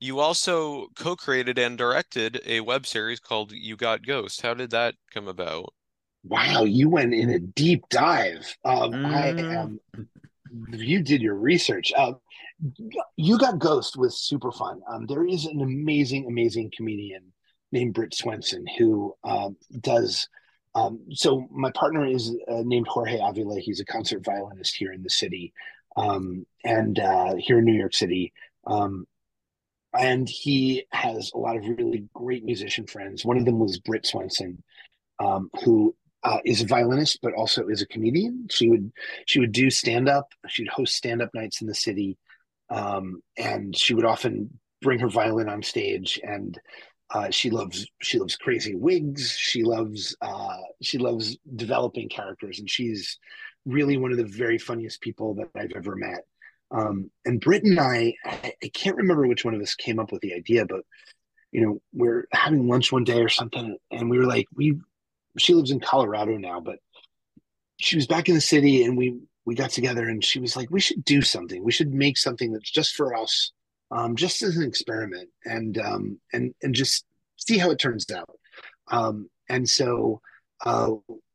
[0.00, 4.94] you also co-created and directed a web series called you got ghost how did that
[5.12, 5.72] come about
[6.24, 8.56] wow, you went in a deep dive.
[8.64, 9.06] Um, mm.
[9.06, 9.80] I am.
[10.70, 11.92] You did your research.
[11.96, 12.12] Uh,
[13.16, 14.80] you got Ghost was super fun.
[14.88, 17.32] Um, there is an amazing, amazing comedian
[17.74, 20.28] named Britt Swenson who um, does.
[20.74, 23.60] Um, so my partner is uh, named Jorge Avila.
[23.60, 25.52] He's a concert violinist here in the city,
[25.96, 28.32] um, and uh, here in New York City.
[28.66, 29.06] Um,
[29.96, 33.24] and he has a lot of really great musician friends.
[33.24, 34.62] One of them was Britt Swenson,
[35.20, 35.94] um, who
[36.24, 38.48] uh, is a violinist, but also is a comedian.
[38.50, 38.90] She would
[39.26, 40.32] she would do stand up.
[40.48, 42.16] She'd host stand up nights in the city,
[42.70, 46.18] um, and she would often bring her violin on stage.
[46.22, 46.58] And
[47.14, 49.30] uh, she loves she loves crazy wigs.
[49.30, 53.18] She loves uh, she loves developing characters, and she's
[53.64, 56.24] really one of the very funniest people that I've ever met.
[56.72, 60.10] Um, and Britt and I, I, I can't remember which one of us came up
[60.10, 60.80] with the idea, but
[61.52, 64.76] you know, we're having lunch one day or something, and we were like, we
[65.38, 66.78] she lives in Colorado now, but
[67.80, 70.68] she was back in the city, and we we got together, and she was like,
[70.72, 71.62] we should do something.
[71.62, 73.52] We should make something that's just for us
[73.90, 77.04] um, just as an experiment and um, and and just
[77.36, 78.30] see how it turns out.
[78.88, 80.20] Um, and so
[80.64, 80.90] uh,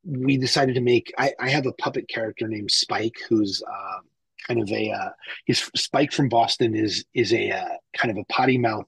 [0.05, 1.13] we decided to make.
[1.17, 3.99] I, I, have a puppet character named Spike, who's uh,
[4.47, 5.09] kind of a uh,
[5.45, 8.85] he's Spike from Boston is is a uh, kind of a potty mouth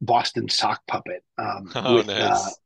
[0.00, 1.22] Boston sock puppet.
[1.38, 2.58] Um, oh, with, nice.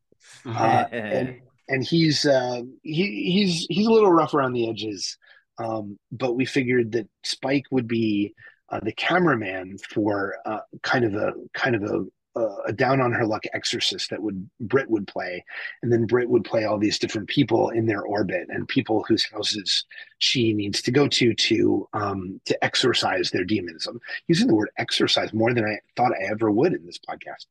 [0.47, 5.19] Uh, uh, and and he's uh, he he's he's a little rough around the edges.
[5.59, 8.35] Um, but we figured that Spike would be
[8.71, 13.27] uh, the cameraman for uh, kind of a kind of a, a down on her
[13.27, 15.45] luck exorcist that would Britt would play,
[15.83, 19.25] and then Britt would play all these different people in their orbit and people whose
[19.31, 19.85] houses
[20.19, 23.87] she needs to go to to um, to exorcise their demons.
[23.87, 27.47] I'm using the word exorcise more than I thought I ever would in this podcast.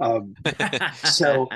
[0.00, 0.34] Um,
[1.04, 1.48] so,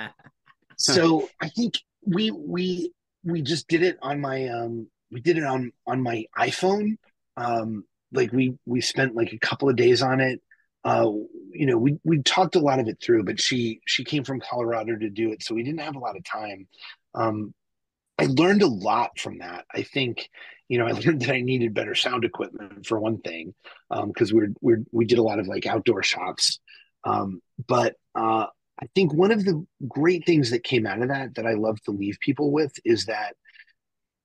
[0.77, 2.93] so I think we we
[3.25, 6.97] we just did it on my um we did it on on my iPhone.
[7.37, 10.41] Um, like we we spent like a couple of days on it.
[10.85, 11.11] Uh
[11.53, 14.41] you know we we talked a lot of it through but she she came from
[14.41, 16.67] colorado to do it so we didn't have a lot of time.
[17.15, 17.55] Um
[18.19, 19.65] i learned a lot from that.
[19.73, 20.29] I think
[20.73, 23.55] you know i learned that i needed better sound equipment for one thing
[23.91, 26.59] um because we're we're we did a lot of like outdoor shots
[27.05, 28.47] um but uh
[28.81, 31.81] i think one of the great things that came out of that that i love
[31.83, 33.37] to leave people with is that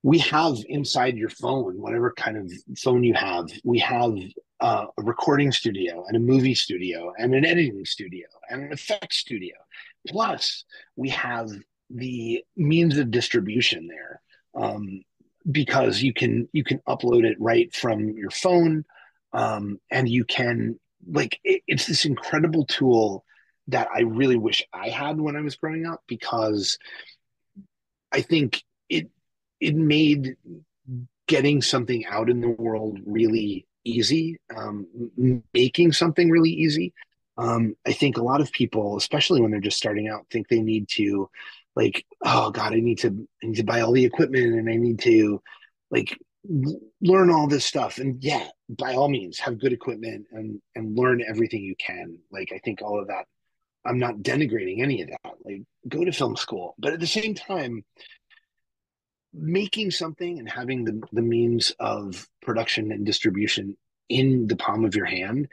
[0.04, 4.14] we have inside your phone, whatever kind of phone you have, we have
[4.60, 9.18] uh, a recording studio and a movie studio and an editing studio and an effects
[9.18, 9.56] studio.
[10.08, 11.50] Plus, we have
[11.90, 14.22] the means of distribution there
[14.56, 15.02] um,
[15.52, 18.84] because you can you can upload it right from your phone
[19.34, 20.80] um, and you can
[21.10, 23.24] like it, it's this incredible tool
[23.68, 26.78] that I really wish I had when I was growing up because
[28.12, 29.10] I think it
[29.60, 30.36] it made
[31.28, 34.88] getting something out in the world really easy, um,
[35.54, 36.94] making something really easy.
[37.38, 40.62] Um, I think a lot of people, especially when they're just starting out, think they
[40.62, 41.30] need to,
[41.76, 44.76] like, oh God, I need to, I need to buy all the equipment and I
[44.76, 45.42] need to,
[45.92, 46.18] like,
[47.02, 47.98] learn all this stuff.
[47.98, 52.20] And yeah, by all means, have good equipment and and learn everything you can.
[52.32, 53.26] Like, I think all of that.
[53.86, 55.34] I'm not denigrating any of that.
[55.46, 57.86] Like, go to film school, but at the same time,
[59.38, 63.78] making something and having the, the means of production and distribution
[64.10, 65.48] in the palm of your hand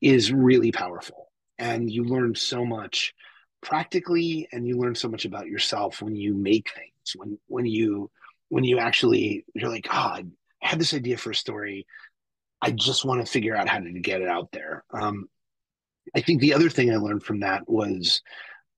[0.00, 1.30] is really powerful.
[1.58, 3.14] And you learn so much
[3.62, 8.10] practically and you learn so much about yourself when you make things when when you
[8.50, 10.24] when you actually you're like oh i
[10.60, 11.86] had this idea for a story.
[12.62, 14.84] I just want to figure out how to get it out there.
[14.90, 15.28] Um,
[16.14, 18.20] i think the other thing i learned from that was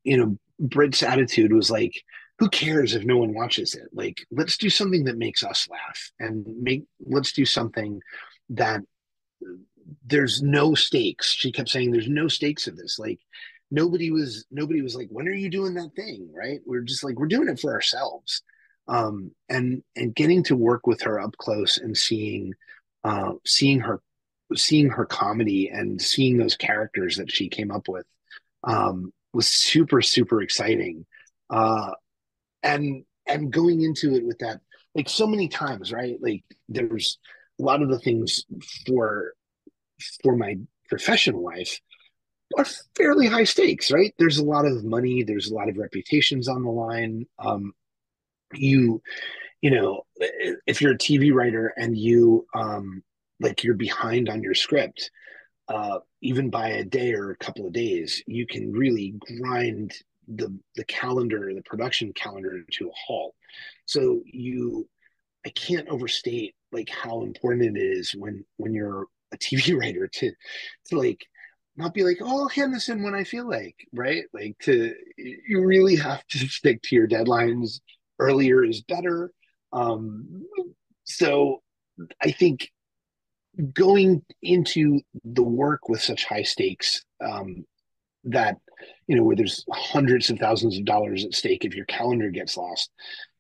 [0.05, 2.03] you know Brit's attitude was like
[2.39, 3.89] who cares if no one watches it?
[3.93, 8.01] Like let's do something that makes us laugh and make let's do something
[8.51, 8.83] that
[10.07, 11.33] there's no stakes.
[11.33, 12.99] She kept saying there's no stakes of this.
[12.99, 13.21] Like
[13.71, 16.29] nobody was nobody was like when are you doing that thing?
[16.35, 16.61] Right?
[16.67, 18.43] We're just like we're doing it for ourselves.
[18.89, 22.53] Um and and getting to work with her up close and seeing
[23.03, 24.01] uh seeing her
[24.55, 28.07] seeing her comedy and seeing those characters that she came up with
[28.65, 31.07] um was super super exciting.
[31.49, 31.93] Uh
[32.63, 34.61] and and going into it with that
[34.95, 36.17] like so many times right?
[36.21, 37.19] Like there's
[37.61, 38.45] a lot of the things
[38.87, 39.35] for
[40.23, 40.57] for my
[40.89, 41.81] professional life
[42.57, 44.15] are fairly high stakes right?
[44.19, 47.27] There's a lot of money there's a lot of reputations on the line.
[47.39, 47.73] Um
[48.55, 49.03] you
[49.61, 50.03] you know
[50.67, 53.03] if you're a tv writer and you um
[53.41, 55.11] like you're behind on your script
[55.69, 59.93] uh even by a day or a couple of days you can really grind
[60.29, 63.35] the the calendar, the production calendar to a halt.
[63.85, 64.89] So you,
[65.45, 70.33] I can't overstate like how important it is when when you're a TV writer to
[70.87, 71.25] to like
[71.77, 74.25] not be like, oh, I'll hand this in when I feel like, right?
[74.33, 77.81] Like to you really have to stick to your deadlines.
[78.19, 79.31] Earlier is better.
[79.73, 80.47] Um,
[81.05, 81.63] so
[82.23, 82.71] I think
[83.73, 87.65] going into the work with such high stakes um,
[88.27, 88.57] that
[89.07, 92.57] you know where there's hundreds of thousands of dollars at stake if your calendar gets
[92.57, 92.91] lost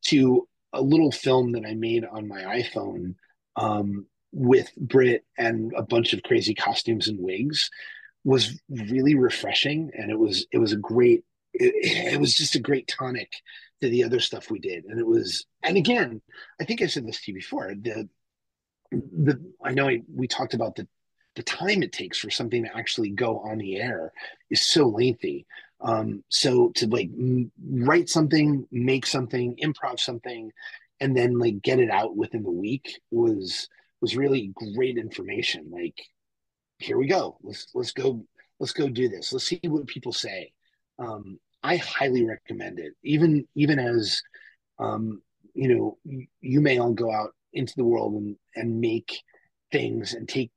[0.03, 3.15] to a little film that i made on my iphone
[3.57, 7.71] um, with brit and a bunch of crazy costumes and wigs
[8.25, 12.61] was really refreshing and it was it was a great it, it was just a
[12.61, 13.33] great tonic
[13.81, 15.47] to the other stuff we did, and it was.
[15.63, 16.21] And again,
[16.61, 17.75] I think I said this to you before.
[17.75, 18.09] The
[18.91, 20.87] the I know I, we talked about the
[21.37, 24.13] the time it takes for something to actually go on the air
[24.51, 25.47] is so lengthy.
[25.81, 30.51] Um, so to like m- write something, make something, improv something,
[31.01, 33.69] and then like get it out within the week was
[34.01, 35.71] was really great information.
[35.71, 35.99] Like,
[36.79, 37.37] here we go.
[37.43, 38.25] Let's let's go
[38.59, 39.33] let's go do this.
[39.33, 40.53] Let's see what people say.
[40.99, 42.95] Um, I highly recommend it.
[43.03, 44.23] Even even as
[44.79, 45.21] um,
[45.55, 49.21] you know, you, you may all go out into the world and and make
[49.71, 50.51] things and take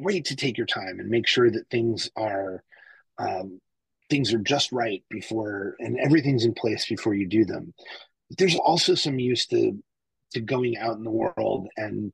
[0.00, 2.62] great to take your time and make sure that things are
[3.18, 3.60] um,
[4.10, 7.72] things are just right before and everything's in place before you do them.
[8.36, 9.82] There's also some use to
[10.32, 12.12] to going out in the world and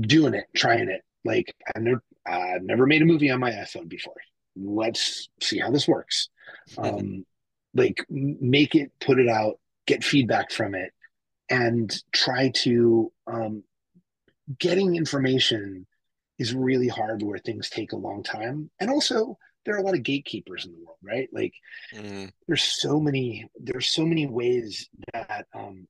[0.00, 1.02] doing it, trying it.
[1.24, 4.14] Like I've never, I've never made a movie on my iPhone before.
[4.56, 6.28] Let's see how this works.
[6.78, 7.24] Um,
[7.74, 10.92] like make it, put it out, get feedback from it,
[11.48, 13.64] and try to um,
[14.58, 15.86] getting information
[16.40, 18.70] is really hard where things take a long time.
[18.80, 21.28] And also there are a lot of gatekeepers in the world, right?
[21.32, 21.52] Like
[21.94, 22.32] mm.
[22.48, 25.86] there's so many there's so many ways that um,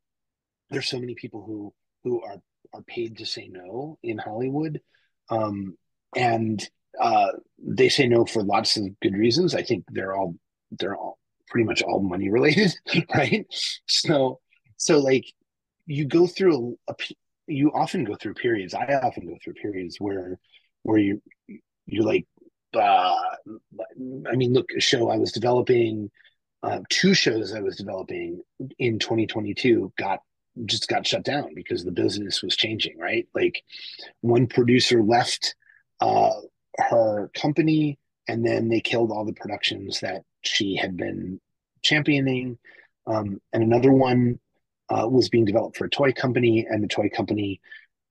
[0.68, 1.72] there's so many people who
[2.02, 2.42] who are
[2.74, 4.80] are paid to say no in Hollywood,
[5.30, 5.76] um,
[6.16, 6.68] and
[7.00, 7.28] uh,
[7.58, 9.54] they say no for lots of good reasons.
[9.54, 10.34] I think they're all
[10.72, 12.74] they're all pretty much all money related,
[13.14, 13.46] right?
[13.86, 14.40] So
[14.78, 15.26] so like
[15.86, 16.94] you go through a, a
[17.50, 18.74] you often go through periods.
[18.74, 20.38] I often go through periods where
[20.82, 21.22] where you
[21.86, 22.26] you're like
[22.74, 23.16] uh,
[24.30, 26.10] I mean, look, a show I was developing,
[26.62, 28.42] uh, two shows I was developing
[28.78, 30.20] in 2022 got
[30.66, 33.26] just got shut down because the business was changing, right?
[33.34, 33.62] Like
[34.20, 35.54] one producer left
[36.00, 36.32] uh,
[36.78, 37.98] her company
[38.28, 41.40] and then they killed all the productions that she had been
[41.82, 42.58] championing.
[43.06, 44.38] Um, and another one
[44.90, 47.60] uh, was being developed for a toy company, and the toy company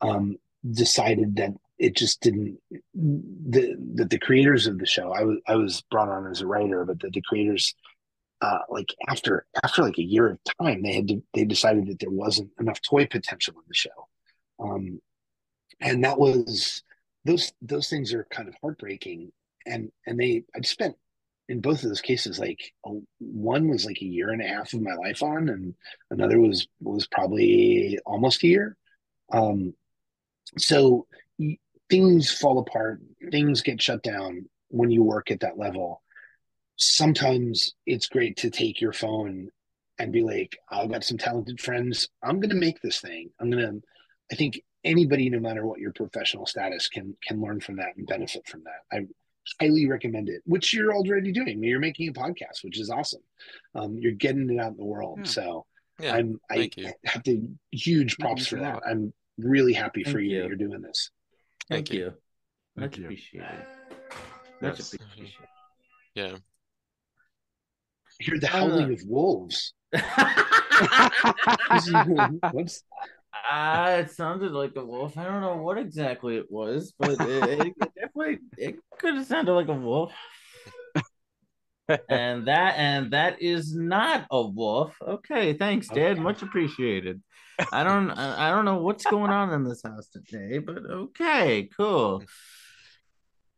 [0.02, 0.38] um,
[0.72, 2.60] decided that it just didn't
[2.94, 6.48] the that the creators of the show I was I was brought on as a
[6.48, 7.76] writer, but that the creators
[8.42, 12.00] uh, like after after like a year of time, they had to, they decided that
[12.00, 14.08] there wasn't enough toy potential in the show,
[14.60, 15.02] um,
[15.82, 16.84] and that was
[17.26, 19.32] those those things are kind of heartbreaking.
[19.66, 20.96] And and they I'd spent
[21.50, 22.74] in both of those cases like
[23.20, 25.76] one was like a year and a half of my life on, and
[26.12, 28.78] another was was probably almost a year.
[29.32, 29.74] Um,
[30.58, 31.08] so
[31.90, 36.02] things fall apart, things get shut down when you work at that level
[36.80, 39.50] sometimes it's great to take your phone
[40.00, 42.08] and be like, I've got some talented friends.
[42.24, 43.30] I'm going to make this thing.
[43.40, 43.88] I'm going to,
[44.32, 48.08] I think anybody, no matter what your professional status can, can learn from that and
[48.08, 48.98] benefit from that.
[48.98, 49.08] I
[49.60, 51.64] highly recommend it, which you're already doing.
[51.64, 53.22] You're making a podcast, which is awesome.
[53.76, 55.20] Um, you're getting it out in the world.
[55.20, 55.26] Yeah.
[55.26, 55.66] So
[56.00, 56.92] yeah, I'm, I you.
[57.06, 58.82] have to huge props for that.
[58.90, 60.38] I'm really happy for you.
[60.38, 60.48] you.
[60.48, 61.12] You're doing this.
[61.70, 62.06] Thank, Thank you.
[62.06, 62.14] you.
[62.76, 63.66] Much appreciated.
[64.62, 64.94] Much yes.
[64.94, 65.34] appreciated.
[66.16, 66.36] Yeah
[68.20, 69.74] hear the howling of wolves.
[72.52, 72.84] What's
[73.52, 75.18] uh, it sounded like a wolf.
[75.18, 79.54] I don't know what exactly it was, but it, it definitely it could have sounded
[79.54, 80.14] like a wolf.
[82.10, 84.96] and that and that is not a wolf.
[85.06, 86.14] Okay, thanks, Dad.
[86.14, 86.22] Okay.
[86.22, 87.22] Much appreciated.
[87.74, 92.24] I don't I don't know what's going on in this house today, but okay, cool.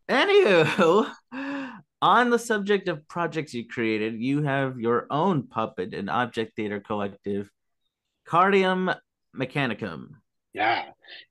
[0.09, 1.09] Anywho,
[2.01, 6.79] on the subject of projects you created, you have your own puppet and object theater
[6.79, 7.49] collective,
[8.27, 8.95] Cardium
[9.35, 10.07] Mechanicum.
[10.53, 10.85] Yeah,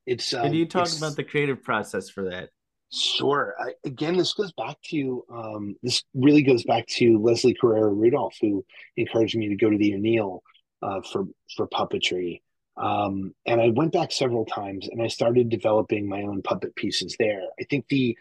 [0.06, 0.32] it's.
[0.32, 2.50] Um, Can you talk about the creative process for that?
[2.92, 3.54] Sure.
[3.58, 8.36] I, again, this goes back to um, this really goes back to Leslie Carrara Rudolph,
[8.40, 8.64] who
[8.96, 10.42] encouraged me to go to the O'Neill
[10.82, 11.26] uh, for
[11.56, 12.42] for puppetry.
[12.76, 17.14] Um, and I went back several times, and I started developing my own puppet pieces
[17.18, 17.42] there.
[17.60, 18.16] I think the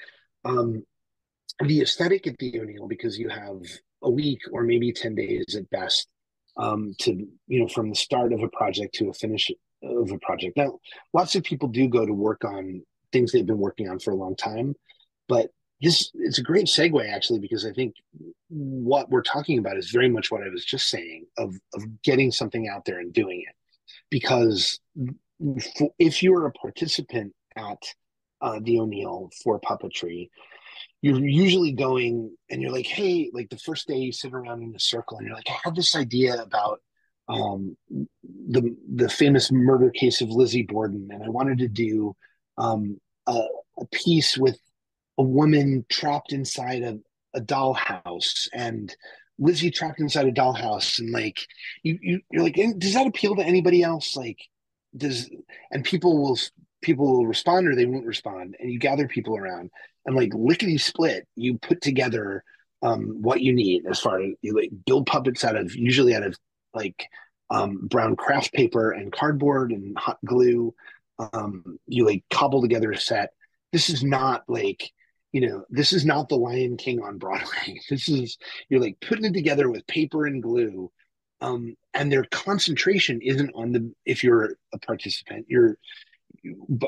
[0.45, 0.85] um,
[1.65, 3.61] the aesthetic at the O'Neill because you have
[4.01, 6.07] a week or maybe 10 days at best
[6.57, 9.51] um, to, you know, from the start of a project to a finish
[9.83, 10.57] of a project.
[10.57, 10.79] Now,
[11.13, 14.15] lots of people do go to work on things they've been working on for a
[14.15, 14.76] long time,
[15.27, 15.49] but
[15.81, 17.95] this it's a great segue actually because I think
[18.49, 22.31] what we're talking about is very much what I was just saying of of getting
[22.31, 23.56] something out there and doing it.
[24.10, 24.80] Because
[25.99, 27.81] if you're a participant at
[28.41, 30.30] uh, the O'Neill for puppetry,
[31.02, 34.73] you're usually going and you're like, hey, like the first day you sit around in
[34.76, 36.81] a circle and you're like, I have this idea about
[37.30, 37.77] um,
[38.49, 42.15] the the famous murder case of Lizzie Borden, and I wanted to do
[42.60, 43.41] um, a,
[43.80, 44.60] a piece with
[45.18, 46.99] a woman trapped inside a,
[47.34, 48.95] a dollhouse and
[49.40, 51.40] Lizzie trapped inside a dollhouse, and like
[51.81, 54.15] you, you you're like, does that appeal to anybody else?
[54.15, 54.38] Like,
[54.95, 55.30] does
[55.72, 56.38] and people will
[56.81, 59.72] people will respond or they won't respond, and you gather people around,
[60.06, 62.44] and like lickety split, you put together
[62.81, 66.23] um, what you need as far as you like build puppets out of usually out
[66.23, 66.38] of
[66.73, 67.06] like
[67.49, 70.73] um, brown craft paper and cardboard and hot glue.
[71.33, 73.31] Um, you like cobble together a set.
[73.71, 74.91] This is not like
[75.31, 77.79] you know this is not the Lion King on Broadway.
[77.89, 78.37] This is
[78.69, 80.91] you're like putting it together with paper and glue.
[81.41, 85.77] Um, and their concentration isn't on the if you're a participant you're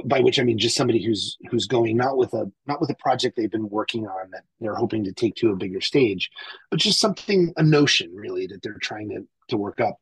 [0.05, 2.95] by which I mean just somebody who's who's going not with a not with a
[2.95, 6.29] project they've been working on that they're hoping to take to a bigger stage,
[6.69, 9.99] but just something a notion really that they're trying to to work up.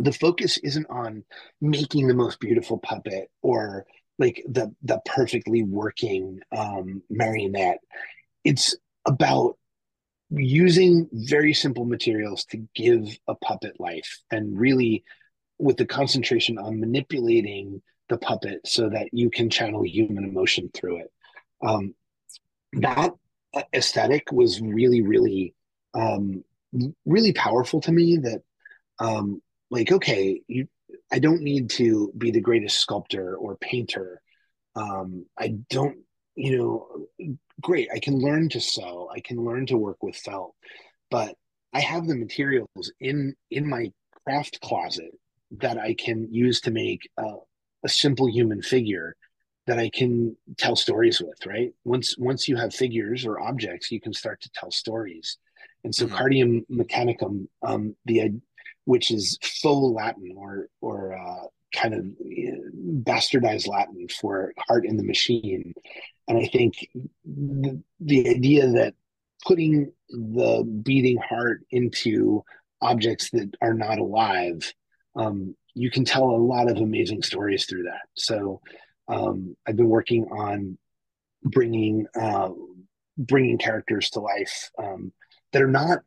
[0.00, 1.24] The focus isn't on
[1.60, 3.86] making the most beautiful puppet or
[4.18, 7.78] like the the perfectly working um, marionette.
[8.44, 9.56] It's about
[10.30, 15.04] using very simple materials to give a puppet life and really
[15.58, 20.98] with the concentration on manipulating the puppet so that you can channel human emotion through
[20.98, 21.12] it.
[21.62, 21.94] Um,
[22.74, 23.12] that
[23.74, 25.54] aesthetic was really, really,
[25.94, 26.44] um,
[27.04, 28.18] really powerful to me.
[28.18, 28.42] That,
[28.98, 30.66] um, like, okay, you,
[31.12, 34.20] I don't need to be the greatest sculptor or painter.
[34.76, 35.98] Um, I don't,
[36.34, 37.88] you know, great.
[37.94, 39.08] I can learn to sew.
[39.14, 40.54] I can learn to work with felt,
[41.10, 41.34] but
[41.72, 43.92] I have the materials in in my
[44.24, 45.12] craft closet
[45.58, 47.36] that I can use to make uh,
[47.84, 49.16] a simple human figure
[49.66, 51.72] that I can tell stories with, right?
[51.84, 55.38] Once once you have figures or objects, you can start to tell stories.
[55.84, 56.16] And so mm-hmm.
[56.16, 58.32] Cardium Mechanicum, um, the
[58.84, 62.06] which is faux Latin or or uh, kind of
[63.04, 65.72] bastardized Latin for heart in the machine.
[66.26, 66.88] And I think
[67.24, 68.94] the, the idea that
[69.46, 72.44] putting the beating heart into
[72.82, 74.72] objects that are not alive
[75.16, 78.08] um, you can tell a lot of amazing stories through that.
[78.14, 78.60] So
[79.08, 80.78] um, I've been working on
[81.42, 82.50] bringing uh,
[83.16, 85.12] bringing characters to life um,
[85.52, 86.00] that are not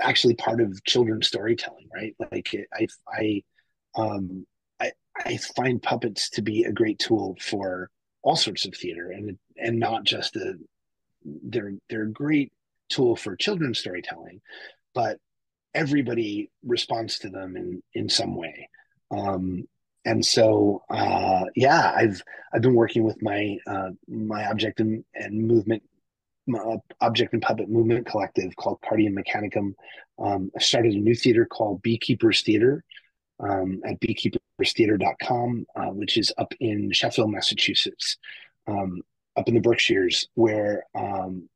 [0.00, 2.14] actually part of children's storytelling, right?
[2.32, 3.42] Like I I
[3.96, 4.46] um,
[4.80, 4.92] I,
[5.24, 7.90] I find puppets to be a great tool for
[8.22, 10.54] all sorts of theater and and not just a
[11.24, 12.52] they're they're a great
[12.88, 14.40] tool for children's storytelling,
[14.94, 15.18] but
[15.74, 18.68] everybody responds to them in in some way.
[19.10, 19.64] Um,
[20.04, 22.22] and so, uh, yeah, I've
[22.52, 25.82] I've been working with my uh, my object and, and movement
[27.00, 29.74] object and puppet movement collective called Cardium Mechanicum.
[30.18, 32.84] Um, I started a new theater called Beekeepers Theater
[33.40, 38.16] um, at beekeeperstheater.com, uh, which is up in Sheffield, Massachusetts,
[38.66, 39.02] um,
[39.36, 41.48] up in the Berkshires, where um,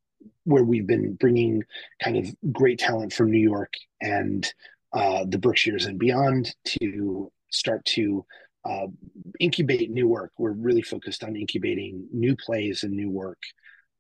[0.44, 1.62] where we've been bringing
[2.02, 4.52] kind of great talent from New York and
[4.93, 8.24] uh, the Berkshires and beyond to start to
[8.64, 8.86] uh,
[9.40, 10.32] incubate new work.
[10.39, 13.39] We're really focused on incubating new plays and new work.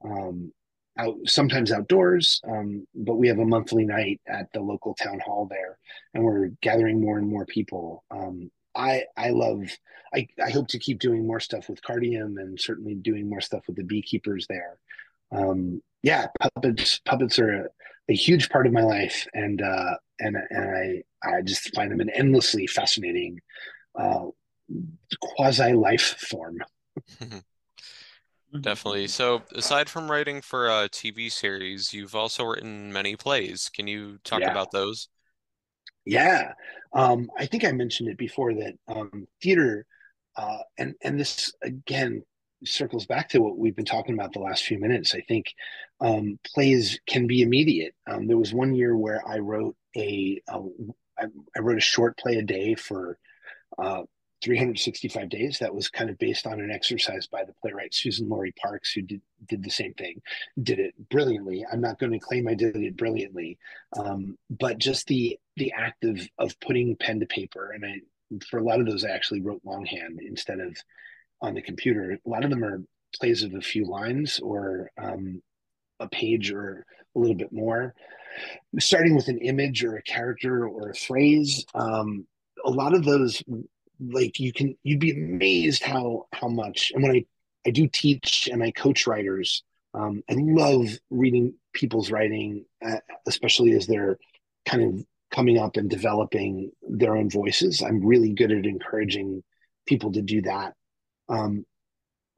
[0.04, 0.52] Um,
[0.98, 5.46] out sometimes outdoors, um, but we have a monthly night at the local town hall
[5.50, 5.78] there,
[6.14, 8.04] and we're gathering more and more people.
[8.10, 9.60] Um, I I love
[10.14, 13.62] I I hope to keep doing more stuff with Cardium and certainly doing more stuff
[13.66, 14.78] with the beekeepers there.
[15.30, 17.64] Um, yeah, puppets puppets are a,
[18.10, 22.00] a, huge part of my life, and uh, and and I I just find them
[22.00, 23.40] an endlessly fascinating
[23.94, 24.26] uh,
[25.20, 26.58] quasi life form.
[28.60, 29.08] Definitely.
[29.08, 33.70] So, aside from writing for a TV series, you've also written many plays.
[33.70, 34.50] Can you talk yeah.
[34.50, 35.08] about those?
[36.04, 36.52] Yeah,
[36.92, 39.86] um, I think I mentioned it before that um, theater,
[40.36, 42.22] uh, and and this again
[42.64, 45.14] circles back to what we've been talking about the last few minutes.
[45.14, 45.46] I think
[46.00, 47.94] um, plays can be immediate.
[48.06, 50.58] Um, there was one year where I wrote a, a
[51.18, 51.24] I,
[51.56, 53.18] I wrote a short play a day for
[53.78, 54.02] uh,
[54.42, 55.58] 365 days.
[55.58, 59.20] That was kind of based on an exercise by the playwright Suzan-Lori Parks, who did
[59.48, 60.22] did the same thing,
[60.62, 61.64] did it brilliantly.
[61.70, 63.58] I'm not going to claim I did it brilliantly,
[63.98, 68.00] um, but just the the act of of putting pen to paper, and I
[68.48, 70.76] for a lot of those I actually wrote longhand instead of
[71.40, 72.18] on the computer.
[72.24, 72.82] A lot of them are
[73.14, 75.42] plays of a few lines or um,
[76.00, 77.94] a page or a little bit more.
[78.78, 82.26] Starting with an image or a character or a phrase, um,
[82.64, 83.42] a lot of those,
[84.10, 86.92] like you can, you'd be amazed how how much.
[86.94, 87.24] And when I
[87.66, 89.62] I do teach and I coach writers,
[89.94, 92.96] um, I love reading people's writing, uh,
[93.26, 94.18] especially as they're
[94.66, 97.82] kind of coming up and developing their own voices.
[97.82, 99.42] I'm really good at encouraging
[99.86, 100.74] people to do that
[101.28, 101.64] um,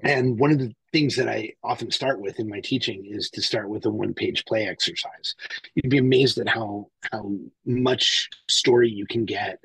[0.00, 3.42] and one of the things that I often start with in my teaching is to
[3.42, 5.34] start with a one-page play exercise.
[5.74, 7.32] You'd be amazed at how how
[7.64, 9.58] much story you can get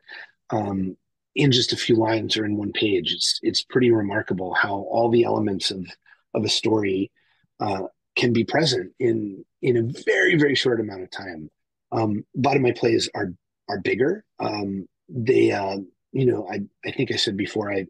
[0.50, 0.98] um,
[1.36, 3.14] in just a few lines or in one page.
[3.14, 5.86] It's it's pretty remarkable how all the elements of
[6.34, 7.12] of a story
[7.60, 7.84] uh,
[8.16, 11.50] can be present in in a very very short amount of time.
[11.92, 13.34] Um, a lot of my plays are
[13.68, 14.24] are bigger.
[14.40, 15.78] Um, they uh,
[16.12, 17.88] you know I I think I said before I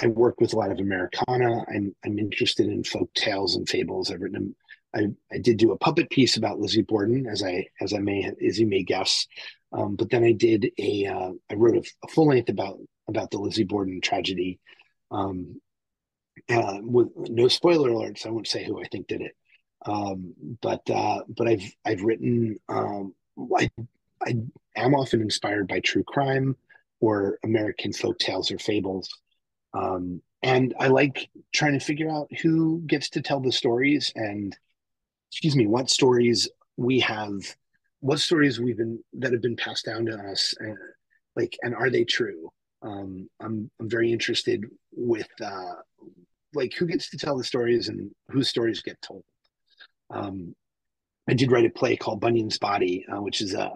[0.00, 1.64] I work with a lot of Americana.
[1.74, 4.10] I'm I'm interested in folk tales and fables.
[4.10, 4.54] I've written
[4.94, 8.30] I, I did do a puppet piece about Lizzie Borden, as I as I may
[8.46, 9.26] as you may guess.
[9.72, 12.78] Um, but then I did a uh, I wrote a, a, full length about
[13.08, 14.58] about the Lizzie Borden tragedy.
[15.10, 15.60] Um,
[16.48, 19.36] uh, with no spoiler alerts, I won't say who I think did it.
[19.86, 23.14] Um, but uh, but I've I've written um,
[23.56, 23.70] I
[24.22, 24.36] I
[24.76, 26.56] am often inspired by true crime
[27.00, 29.08] or American folk tales or fables.
[29.72, 34.56] Um, and I like trying to figure out who gets to tell the stories and,
[35.30, 37.40] excuse me, what stories we have,
[38.00, 40.76] what stories we've been that have been passed down to us, and,
[41.36, 42.50] like, and are they true?
[42.82, 45.74] Um, I'm I'm very interested with uh,
[46.54, 49.22] like who gets to tell the stories and whose stories get told.
[50.10, 50.54] Um,
[51.28, 53.70] I did write a play called Bunyan's Body, uh, which is a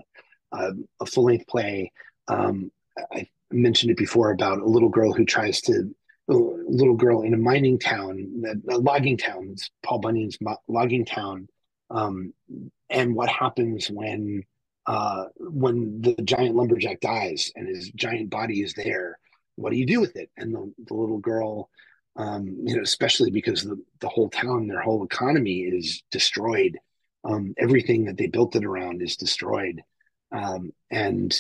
[0.53, 1.93] a, a full length play.
[2.29, 2.71] Um,
[3.13, 5.95] I mentioned it before about a little girl who tries to
[6.31, 9.51] a little girl in a mining town, a logging town.
[9.53, 10.39] It's Paul Bunyan's
[10.69, 11.49] logging town,
[11.91, 12.33] um,
[12.91, 14.43] and what happens when
[14.87, 19.19] uh, when the giant lumberjack dies and his giant body is there?
[19.57, 20.31] What do you do with it?
[20.37, 21.71] And the, the little girl,
[22.17, 26.79] um, you know, especially because the the whole town, their whole economy is destroyed.
[27.25, 29.81] Um, everything that they built it around is destroyed,
[30.31, 31.35] um, and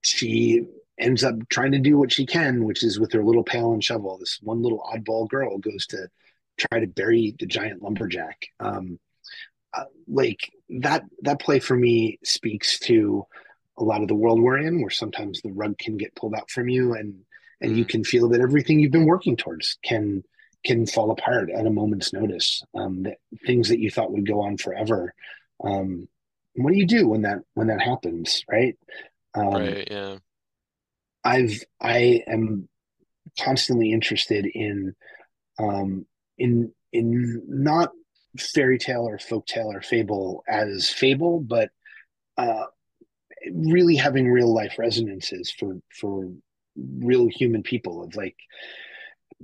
[0.00, 0.62] she
[0.98, 3.84] ends up trying to do what she can, which is with her little pail and
[3.84, 4.16] shovel.
[4.18, 6.08] This one little oddball girl goes to
[6.58, 8.46] try to bury the giant lumberjack.
[8.60, 8.98] Um,
[9.74, 13.26] uh, like that that play for me speaks to
[13.78, 16.50] a lot of the world we're in, where sometimes the rug can get pulled out
[16.50, 17.20] from you, and
[17.60, 17.88] and you mm.
[17.88, 20.22] can feel that everything you've been working towards can
[20.64, 22.62] can fall apart at a moment's notice.
[22.74, 25.14] Um, that things that you thought would go on forever.
[25.62, 26.08] Um,
[26.54, 28.76] what do you do when that when that happens, right?
[29.34, 29.88] Um, right.
[29.90, 30.18] Yeah.
[31.24, 32.68] I've I am
[33.38, 34.94] constantly interested in
[35.58, 36.06] um,
[36.38, 37.90] in in not
[38.38, 41.70] fairy tale or folk tale or fable as fable, but
[42.36, 42.64] uh,
[43.52, 46.30] really having real life resonances for for
[46.76, 48.36] real human people of like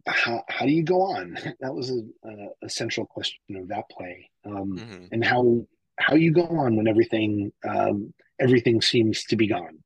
[0.06, 3.88] how, how do you go on that was a, a, a central question of that
[3.90, 5.04] play um, mm-hmm.
[5.10, 5.66] and how
[5.98, 9.78] how you go on when everything um, everything seems to be gone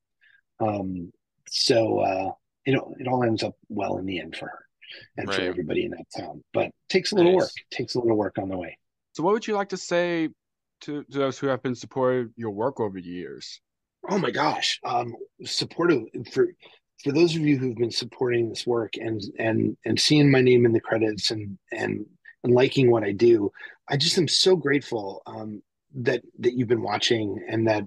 [0.58, 1.12] um,
[1.48, 2.30] so uh,
[2.66, 4.66] it it all ends up well in the end for her
[5.16, 5.36] and right.
[5.36, 6.42] for everybody in that town.
[6.52, 7.42] But takes a little nice.
[7.42, 7.50] work.
[7.70, 8.78] Takes a little work on the way.
[9.12, 10.28] So, what would you like to say
[10.82, 13.60] to, to those who have been supporting your work over the years?
[14.08, 15.14] Oh my gosh, um,
[15.44, 16.48] supportive for
[17.02, 20.64] for those of you who've been supporting this work and and and seeing my name
[20.64, 22.06] in the credits and and
[22.44, 23.50] and liking what I do.
[23.88, 25.62] I just am so grateful um,
[25.94, 27.84] that that you've been watching and that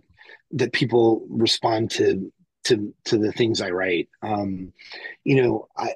[0.51, 2.31] that people respond to
[2.65, 4.09] to to the things I write.
[4.21, 4.73] Um,
[5.23, 5.93] you know, I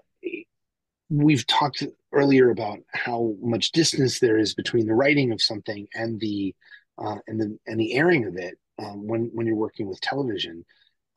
[1.10, 6.20] we've talked earlier about how much distance there is between the writing of something and
[6.20, 6.54] the
[6.98, 10.66] uh, and the and the airing of it um, when when you're working with television.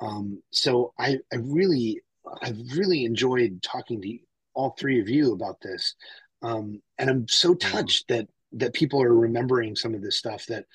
[0.00, 2.00] Um, so I I really
[2.42, 4.18] I've really enjoyed talking to
[4.54, 5.94] all three of you about this,
[6.42, 7.76] um, and I'm so mm-hmm.
[7.76, 10.66] touched that that people are remembering some of this stuff that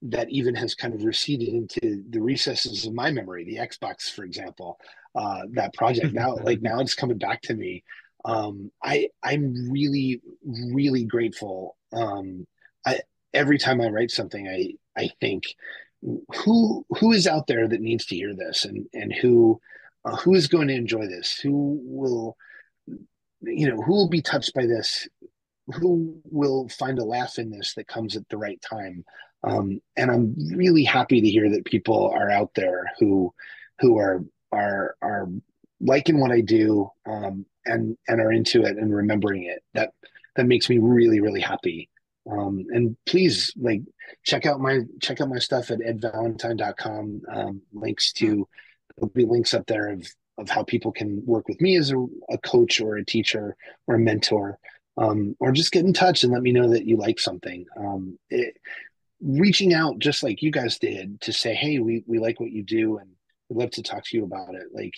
[0.00, 4.24] that even has kind of receded into the recesses of my memory the xbox for
[4.24, 4.78] example
[5.16, 7.82] uh, that project now like now it's coming back to me
[8.24, 11.76] um, i i'm really really grateful.
[11.92, 12.46] Um,
[12.86, 13.00] i
[13.34, 15.44] every time i write something i i think
[16.02, 18.64] who who is out there that needs to hear this?
[18.64, 19.60] And and who
[20.04, 21.38] uh, who is going to enjoy this?
[21.38, 22.36] Who will
[23.40, 25.08] you know who will be touched by this?
[25.74, 29.04] Who will find a laugh in this that comes at the right time?
[29.44, 33.32] Um, and I'm really happy to hear that people are out there who
[33.80, 35.28] who are are are
[35.80, 36.90] liking what I do.
[37.06, 39.62] Um, and and are into it and remembering it.
[39.74, 39.92] That
[40.36, 41.88] that makes me really really happy.
[42.30, 43.82] Um, and please like
[44.24, 47.22] check out my check out my stuff at edvalentine.com.
[47.30, 48.46] Um, links to
[48.96, 50.06] there'll be links up there of
[50.38, 53.56] of how people can work with me as a, a coach or a teacher
[53.86, 54.58] or a mentor.
[54.96, 57.66] Um, or just get in touch and let me know that you like something.
[57.76, 58.56] Um, it,
[59.20, 62.62] reaching out just like you guys did to say, hey, we, we like what you
[62.62, 63.10] do and
[63.48, 64.68] we'd love to talk to you about it.
[64.72, 64.94] Like,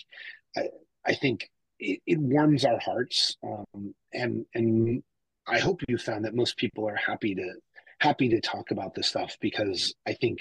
[0.56, 0.68] I,
[1.06, 1.50] I think
[1.80, 3.36] it, it warms our hearts.
[3.42, 5.02] Um, and, and
[5.46, 7.54] I hope you found that most people are happy to
[7.98, 10.38] happy to talk about this stuff because I think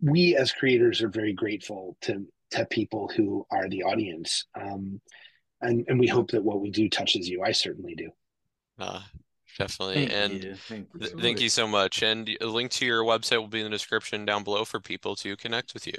[0.00, 4.44] we as creators are very grateful to to people who are the audience.
[4.60, 5.00] Um,
[5.60, 7.42] and and we hope that what we do touches you.
[7.42, 8.10] I certainly do.
[8.78, 9.00] Uh,
[9.58, 10.06] definitely.
[10.06, 10.54] Thank and you.
[10.54, 11.00] Thank you.
[11.00, 12.02] th- thank you so much.
[12.02, 15.16] And a link to your website will be in the description down below for people
[15.16, 15.94] to connect with you.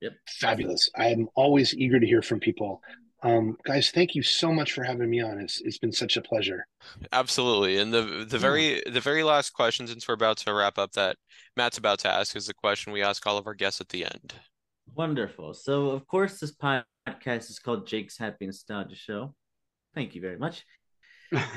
[0.00, 0.12] Yep.
[0.28, 0.90] Fabulous.
[0.96, 2.80] I'm always eager to hear from people.
[3.22, 5.38] Um, guys, thank you so much for having me on.
[5.38, 6.66] It's it's been such a pleasure.
[7.12, 7.76] Absolutely.
[7.78, 11.16] And the the very the very last question, since we're about to wrap up, that
[11.56, 14.04] Matt's about to ask is the question we ask all of our guests at the
[14.04, 14.34] end.
[14.94, 15.54] Wonderful.
[15.54, 19.34] So, of course, this podcast is called Jake's Happy Nostalgia Show.
[19.94, 20.64] Thank you very much.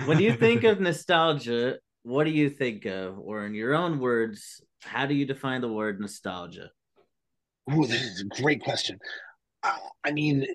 [0.06, 3.18] When you think of nostalgia, what do you think of?
[3.19, 6.69] Or, in your own words, how do you define the word nostalgia?
[7.73, 8.99] Ooh, this is a great question.
[9.64, 10.45] Uh, I mean,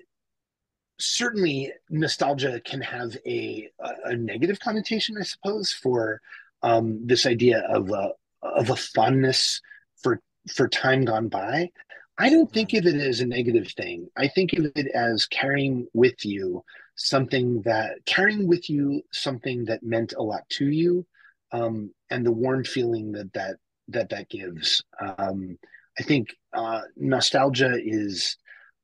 [0.99, 3.69] certainly nostalgia can have a
[4.05, 6.21] a negative connotation, I suppose, for
[6.61, 8.11] um, this idea of a
[8.41, 9.61] of a fondness
[10.01, 10.21] for
[10.53, 11.71] for time gone by.
[12.17, 14.09] I don't think of it as a negative thing.
[14.17, 16.63] I think of it as carrying with you
[16.95, 21.05] something that carrying with you something that meant a lot to you,
[21.51, 23.55] um, and the warm feeling that that
[23.87, 24.83] that that gives.
[24.99, 25.57] Um,
[25.97, 28.37] I think uh, nostalgia is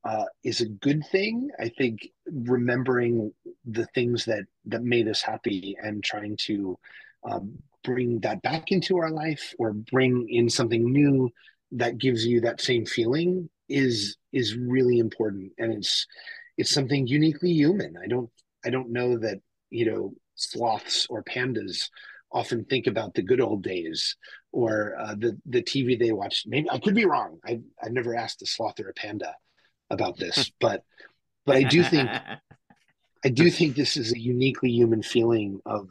[0.06, 1.49] uh, is a good thing.
[1.60, 3.34] I think remembering
[3.65, 6.77] the things that that made us happy and trying to
[7.23, 11.32] um, bring that back into our life or bring in something new
[11.72, 15.52] that gives you that same feeling is is really important.
[15.57, 16.06] And it's
[16.57, 17.95] it's something uniquely human.
[18.02, 18.30] I don't
[18.64, 19.40] i don't know that
[19.72, 21.90] you know sloths or pandas
[22.32, 24.15] often think about the good old days
[24.52, 26.48] or uh, the the tv they watched.
[26.48, 27.40] Maybe i could be wrong.
[27.44, 29.34] I i've never asked a sloth or a panda
[29.89, 30.83] about this but
[31.45, 32.09] but i do think
[33.25, 35.89] i do think this is a uniquely human feeling of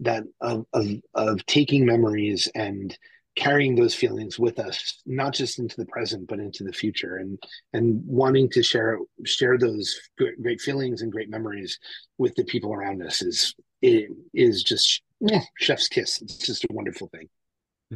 [0.00, 2.96] that of of, of taking memories and
[3.36, 7.38] carrying those feelings with us not just into the present but into the future and
[7.72, 11.78] and wanting to share share those great, great feelings and great memories
[12.18, 16.20] with the people around us is it is just eh, chef's kiss.
[16.20, 17.28] It's just a wonderful thing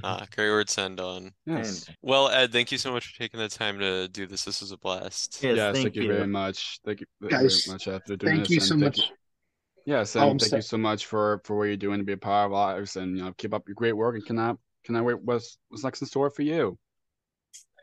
[0.03, 1.33] Ah, great word to end on.
[1.47, 1.89] Yes.
[2.03, 4.45] Well, Ed, thank you so much for taking the time to do this.
[4.45, 5.39] This was a blast.
[5.43, 6.09] Yes, yes, thank thank, you, you.
[6.09, 6.81] very much.
[6.85, 8.51] Thank you Guys, very much after doing thank this.
[8.51, 9.05] you so thank much you-
[9.87, 12.05] Yes, Oh, and I'm thank so- you so much for for what you're doing to
[12.05, 14.15] be a part of our lives, and you know, keep up your great work.
[14.17, 16.79] And can cannot cannot wait what's what's next in store for you.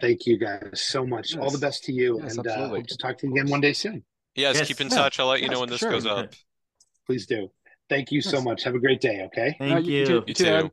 [0.02, 2.98] thank you guys so much all the best to you Yes, and uh, hope to
[2.98, 4.04] talk to you again one day soon
[4.36, 4.68] Yes, Yes.
[4.68, 4.96] keep in Yeah.
[4.96, 5.20] touch.
[5.20, 5.92] I'll let you Yes, know when this sure.
[5.92, 6.34] goes up.
[7.06, 7.52] please do
[7.88, 9.98] thank you so much have a great day okay Thank Uh, you.
[10.00, 10.24] you too.
[10.28, 10.62] You too, Ed.
[10.62, 10.72] too.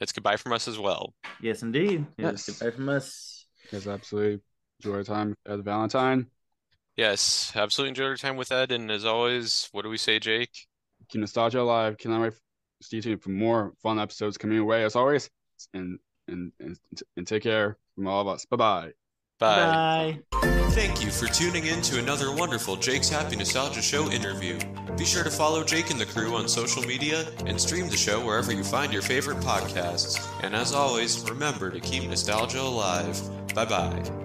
[0.00, 1.14] It's goodbye from us as well.
[1.40, 2.06] Yes, indeed.
[2.18, 2.46] Yes.
[2.48, 2.58] Yes.
[2.58, 3.46] Goodbye from us.
[3.72, 4.40] Yes, absolutely.
[4.80, 6.26] Enjoy your time at Valentine.
[6.96, 8.70] Yes, absolutely enjoyed our time with Ed.
[8.70, 10.66] And as always, what do we say, Jake?
[11.08, 11.98] Keep nostalgia alive.
[11.98, 12.32] Cannot wait.
[12.82, 15.30] Stay tuned for more fun episodes coming your way as always.
[15.72, 15.98] And
[16.28, 16.76] and and,
[17.16, 18.44] and take care from all of us.
[18.46, 18.92] Bye bye.
[19.38, 20.18] Bye.
[20.30, 20.33] Bye.
[20.74, 24.58] Thank you for tuning in to another wonderful Jake's Happy Nostalgia Show interview.
[24.98, 28.18] Be sure to follow Jake and the crew on social media and stream the show
[28.26, 30.20] wherever you find your favorite podcasts.
[30.42, 33.16] And as always, remember to keep nostalgia alive.
[33.54, 34.23] Bye bye.